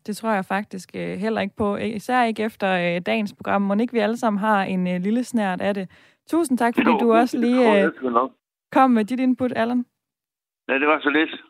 [0.08, 1.76] Det tror jeg faktisk øh, heller ikke på.
[1.76, 3.62] Især ikke efter øh, dagens program.
[3.62, 5.90] Må ikke vi alle sammen har en øh, lille snært af det.
[6.28, 7.92] Tusind tak, fordi jo, du også lige
[8.72, 9.86] kom med dit input, Allan.
[10.68, 11.44] Ja, det var så lidt.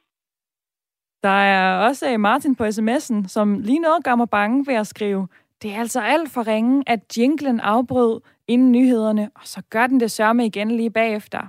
[1.24, 5.28] Der er også Martin på sms'en, som lige noget gør mig bange ved at skrive,
[5.62, 10.00] det er altså alt for ringe, at jinglen afbrød inden nyhederne, og så gør den
[10.00, 11.48] det sørme igen lige bagefter.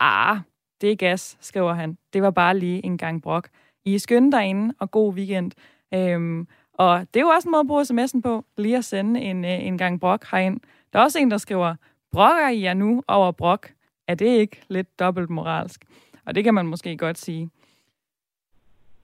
[0.00, 0.38] Ah,
[0.80, 1.98] det er gas, skriver han.
[2.12, 3.48] Det var bare lige en gang brok.
[3.84, 5.52] I er skønne derinde, og god weekend.
[5.94, 9.20] Øhm, og det er jo også en måde at bruge sms'en på, lige at sende
[9.20, 10.60] en, øh, en gang brok herind.
[10.92, 11.74] Der er også en, der skriver,
[12.12, 13.70] brokker I jer nu over brok?
[14.08, 15.84] Er det ikke lidt dobbelt moralsk?
[16.26, 17.50] Og det kan man måske godt sige.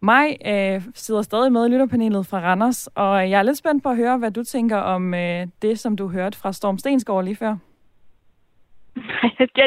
[0.00, 3.88] Mig øh, sidder stadig med i lytterpanelet fra Randers, og jeg er lidt spændt på
[3.88, 7.36] at høre, hvad du tænker om øh, det, som du hørte fra Storm Stensgaard lige
[7.36, 7.56] før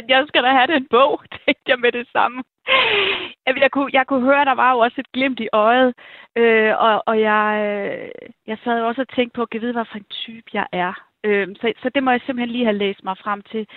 [0.10, 2.44] jeg skal da have den bog, tænkte jeg med det samme.
[3.46, 5.94] Jeg kunne, jeg kunne høre, at der var jo også et glimt i øjet,
[6.36, 9.86] øh, og, og jeg, øh, jeg sad også og tænkte på, at jeg ved, hvad
[9.92, 10.94] for en type jeg er.
[11.24, 13.68] Øh, så, så det må jeg simpelthen lige have læst mig frem til.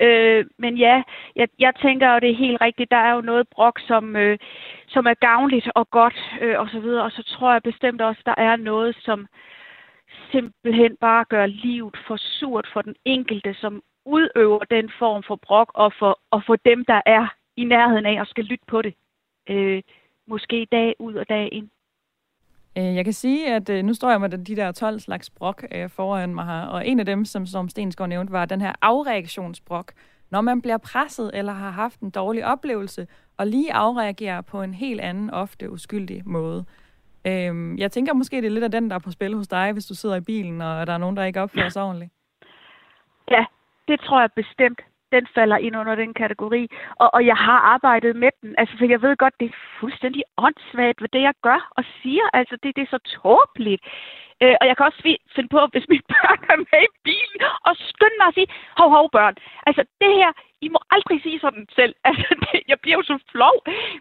[0.00, 1.02] Øh, men ja,
[1.36, 2.90] jeg, jeg tænker jo, det er helt rigtigt.
[2.90, 4.38] Der er jo noget brok, som, øh,
[4.88, 7.04] som er gavnligt og godt øh, og så videre.
[7.04, 9.26] Og så tror jeg bestemt også, der er noget, som
[10.32, 13.82] simpelthen bare gør livet for surt for den enkelte, som
[14.14, 18.20] udøver den form for brok, og for, og for dem, der er i nærheden af
[18.20, 18.94] og skal lytte på det.
[19.48, 19.82] Øh,
[20.26, 21.68] måske dag ud og dag ind.
[22.78, 25.64] Øh, jeg kan sige, at øh, nu står jeg med de der 12 slags brok
[25.72, 28.72] øh, foran mig her, og en af dem, som, som Stensgaard nævnte, var den her
[28.82, 29.92] afreaktionsbrok.
[30.30, 33.06] Når man bliver presset eller har haft en dårlig oplevelse,
[33.36, 36.64] og lige afreagerer på en helt anden, ofte uskyldig måde.
[37.78, 39.86] Jeg tænker måske, det er lidt af den, der er på spil hos dig, hvis
[39.86, 42.12] du sidder i bilen, og der er nogen, der ikke opfører sig ordentligt.
[43.30, 43.44] Ja,
[43.88, 44.80] det tror jeg bestemt
[45.12, 46.68] den falder ind under den kategori.
[46.96, 48.54] Og, og jeg har arbejdet med den.
[48.58, 52.26] Altså, for jeg ved godt, det er fuldstændig åndssvagt, hvad det jeg gør og siger.
[52.32, 53.82] Altså, det, det er så tåbeligt.
[54.42, 55.02] Øh, og jeg kan også
[55.34, 58.90] finde på, hvis mine børn er med i bilen, og skynde mig at sige, hov,
[58.90, 59.34] hov, børn.
[59.66, 61.94] Altså, det her, I må aldrig sige sådan selv.
[62.08, 63.56] Altså, det, jeg bliver jo så flov.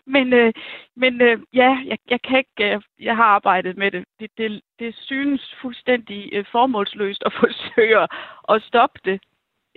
[0.06, 0.54] Men, øh,
[0.96, 4.06] men øh, ja, jeg, jeg kan ikke, øh, jeg har arbejdet med det.
[4.20, 8.08] Det, det, det synes fuldstændig øh, formålsløst at forsøge
[8.50, 9.20] at stoppe det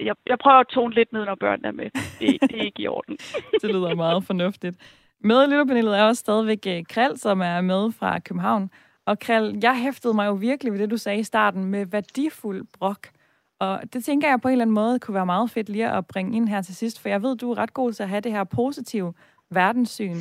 [0.04, 1.90] jeg, jeg prøver at tone lidt ned, når børnene er med.
[2.20, 3.16] Det, det er ikke i orden.
[3.62, 4.76] det lyder meget fornuftigt.
[5.20, 8.70] Med i lytterpanelet er også stadigvæk øh, Krald, som er med fra København.
[9.06, 12.66] Og Krald, jeg hæftede mig jo virkelig ved det, du sagde i starten med værdifuld
[12.78, 13.08] brok.
[13.58, 16.06] Og det tænker jeg på en eller anden måde kunne være meget fedt lige at
[16.06, 18.20] bringe ind her til sidst, for jeg ved, du er ret god til at have
[18.20, 19.14] det her positive
[19.50, 20.16] verdenssyn.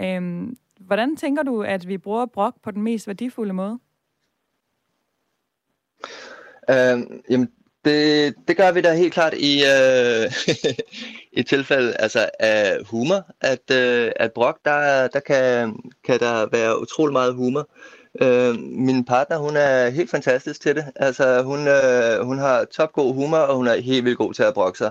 [0.00, 3.78] Øhm, hvordan tænker du, at vi bruger brok på den mest værdifulde måde?
[6.70, 7.52] Øhm, jamen,
[7.84, 10.32] det, det gør vi da helt klart i, øh,
[11.40, 16.80] i tilfælde altså af humor, at, øh, at brok, der, der kan, kan der være
[16.80, 17.68] utrolig meget humor.
[18.20, 20.84] Øh, min partner, hun er helt fantastisk til det.
[20.96, 24.54] Altså, hun, øh, hun har topgod humor, og hun er helt vildt god til at
[24.54, 24.90] brokke sig.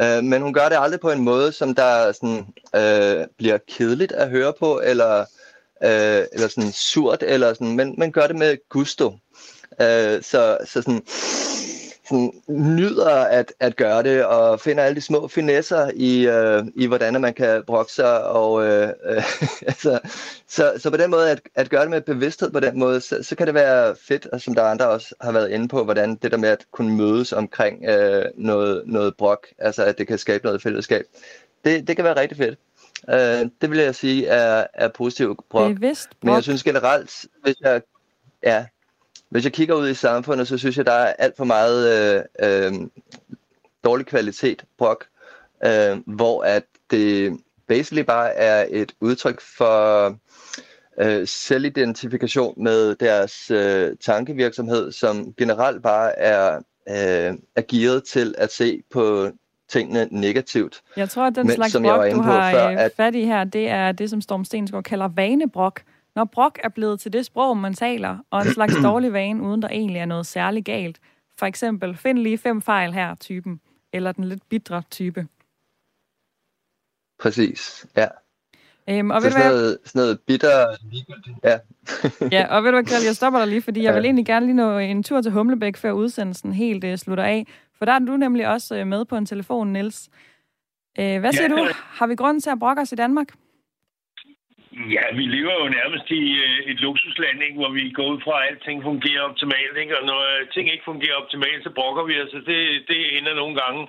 [0.00, 4.12] Øh, men hun gør det aldrig på en måde, som der sådan, øh, bliver kedeligt
[4.12, 5.20] at høre på, eller,
[5.84, 9.12] øh, eller sådan surt, eller sådan, men, men gør det med gusto.
[9.80, 11.02] Øh, så, så sådan,
[12.08, 16.86] sådan, nyder at, at gøre det, og finder alle de små finesser i, øh, i
[16.86, 18.24] hvordan man kan brokke sig.
[18.24, 19.22] Og, øh, øh,
[19.70, 19.98] altså,
[20.48, 23.22] så, så på den måde, at, at gøre det med bevidsthed på den måde, så,
[23.22, 26.14] så kan det være fedt, og som der andre også har været inde på, hvordan
[26.14, 30.18] det der med at kunne mødes omkring øh, noget, noget brok, altså at det kan
[30.18, 31.04] skabe noget fællesskab,
[31.64, 32.58] det, det kan være rigtig fedt.
[33.08, 35.74] Uh, det vil jeg sige er, er positivt brok.
[35.74, 36.24] Bevidst brok.
[36.24, 37.82] Men jeg synes generelt, hvis jeg,
[38.42, 38.66] ja,
[39.34, 42.22] hvis jeg kigger ud i samfundet, så synes jeg, der er alt for meget øh,
[42.42, 42.72] øh,
[43.84, 45.04] dårlig kvalitet brok,
[45.64, 50.06] øh, hvor at det basically bare er et udtryk for
[51.00, 56.56] øh, selvidentifikation med deres øh, tankevirksomhed, som generelt bare er,
[56.88, 59.30] øh, er gearet til at se på
[59.68, 60.82] tingene negativt.
[60.96, 62.92] Jeg tror, at den Men, slags brok, du har før, øh, at...
[62.96, 65.82] fat i her, det er det, som Storm Stensgaard kalder vanebrok.
[66.14, 69.62] Når brok er blevet til det sprog, man taler, og en slags dårlig vane, uden
[69.62, 71.00] der egentlig er noget særligt galt.
[71.38, 73.60] For eksempel, find lige fem fejl her, typen.
[73.92, 75.26] Eller den lidt bitre type.
[77.18, 78.06] Præcis, ja.
[78.88, 80.66] Øhm, og så ved sådan, noget, sådan noget bitter
[81.44, 81.58] ja.
[82.38, 84.56] ja, og ved du hvad, jeg stopper dig lige, fordi jeg vil egentlig gerne lige
[84.56, 87.46] nå en tur til Humlebæk, før udsendelsen helt uh, slutter af.
[87.78, 90.08] For der er du nemlig også uh, med på en telefon, Niels.
[90.98, 91.48] Uh, hvad siger ja.
[91.48, 91.68] du?
[91.74, 93.28] Har vi grund til at brokke os i Danmark?
[94.74, 98.34] Ja, vi lever jo nærmest i øh, et luksusland, ikke, hvor vi går ud fra,
[98.42, 99.76] at alting fungerer optimalt.
[99.82, 99.98] Ikke?
[99.98, 102.30] Og når øh, ting ikke fungerer optimalt, så brokker vi os.
[102.50, 102.60] Det,
[102.90, 103.82] det ender nogle gange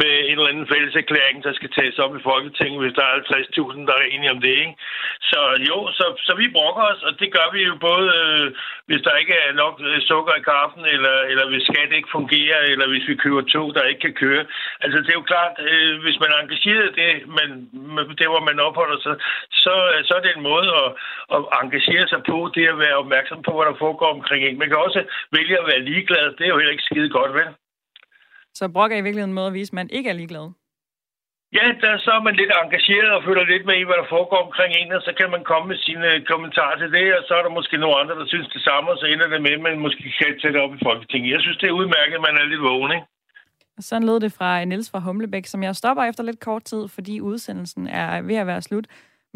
[0.00, 3.14] med en eller anden fælles erklæring, der skal tages op i Folketinget, hvis der er
[3.18, 4.54] 50.000, der er enige om det.
[4.64, 4.74] Ikke?
[5.30, 8.46] Så jo, så, så vi brokker os, og det gør vi jo både, øh,
[8.88, 12.60] hvis der ikke er nok øh, sukker i kaffen, eller, eller hvis skat ikke fungerer,
[12.72, 14.44] eller hvis vi køber tog, der ikke kan køre.
[14.80, 17.48] Altså det er jo klart, øh, hvis man er engageret i det, men
[18.18, 19.14] det, hvor man opholder sig,
[19.64, 19.74] så,
[20.08, 20.88] så er det en måde at,
[21.34, 24.58] at engagere sig på, det at være opmærksom på, hvad der foregår omkring en.
[24.58, 25.00] Man kan også
[25.36, 27.48] vælge at være ligeglad, det er jo heller ikke skide godt, vel?
[28.58, 30.46] Så brok er i virkeligheden en måde at vise, at man ikke er ligeglad?
[31.58, 34.40] Ja, der så er man lidt engageret og føler lidt med i, hvad der foregår
[34.46, 37.42] omkring en, og så kan man komme med sine kommentarer til det, og så er
[37.42, 39.78] der måske nogle andre, der synes det samme, og så ender det med, at man
[39.78, 41.32] måske kan sætte op i Folketinget.
[41.34, 43.06] Jeg synes, det er udmærket, at man er lidt vågen, ikke?
[43.80, 47.20] Sådan lød det fra Nils fra Humlebæk, som jeg stopper efter lidt kort tid, fordi
[47.20, 48.86] udsendelsen er ved at være slut.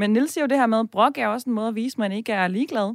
[0.01, 1.95] Men Nils siger jo det her med, at brok er også en måde at vise,
[1.95, 2.95] at man ikke er ligeglad.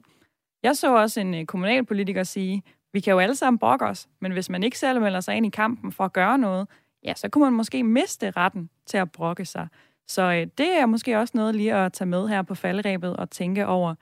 [0.63, 4.31] Jeg så også en øh, kommunalpolitiker sige, vi kan jo alle sammen brokke os, men
[4.31, 6.67] hvis man ikke selv melder sig ind i kampen for at gøre noget,
[7.03, 9.67] ja, så kunne man måske miste retten til at brokke sig.
[10.07, 13.29] Så øh, det er måske også noget lige at tage med her på falderæbet og
[13.29, 13.95] tænke over.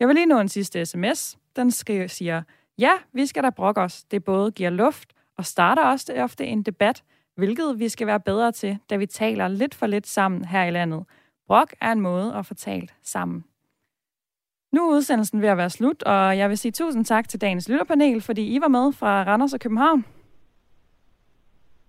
[0.00, 1.38] Jeg vil lige nå en sidste sms.
[1.56, 2.42] Den skal, siger,
[2.78, 4.04] ja, vi skal da brokke os.
[4.04, 7.02] Det både giver luft og starter også ofte en debat,
[7.34, 10.70] hvilket vi skal være bedre til, da vi taler lidt for lidt sammen her i
[10.70, 11.04] landet.
[11.46, 13.44] Brok er en måde at få talt sammen.
[14.72, 17.68] Nu er udsendelsen ved at være slut, og jeg vil sige tusind tak til dagens
[17.68, 20.04] lytterpanel, fordi I var med fra Randers og København.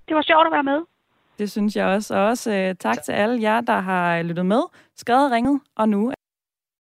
[0.07, 0.81] Det var sjovt at være med.
[1.39, 2.15] Det synes jeg også.
[2.15, 4.61] Og også uh, tak til alle jer, der har lyttet med,
[4.95, 6.11] skrevet, ringet og nu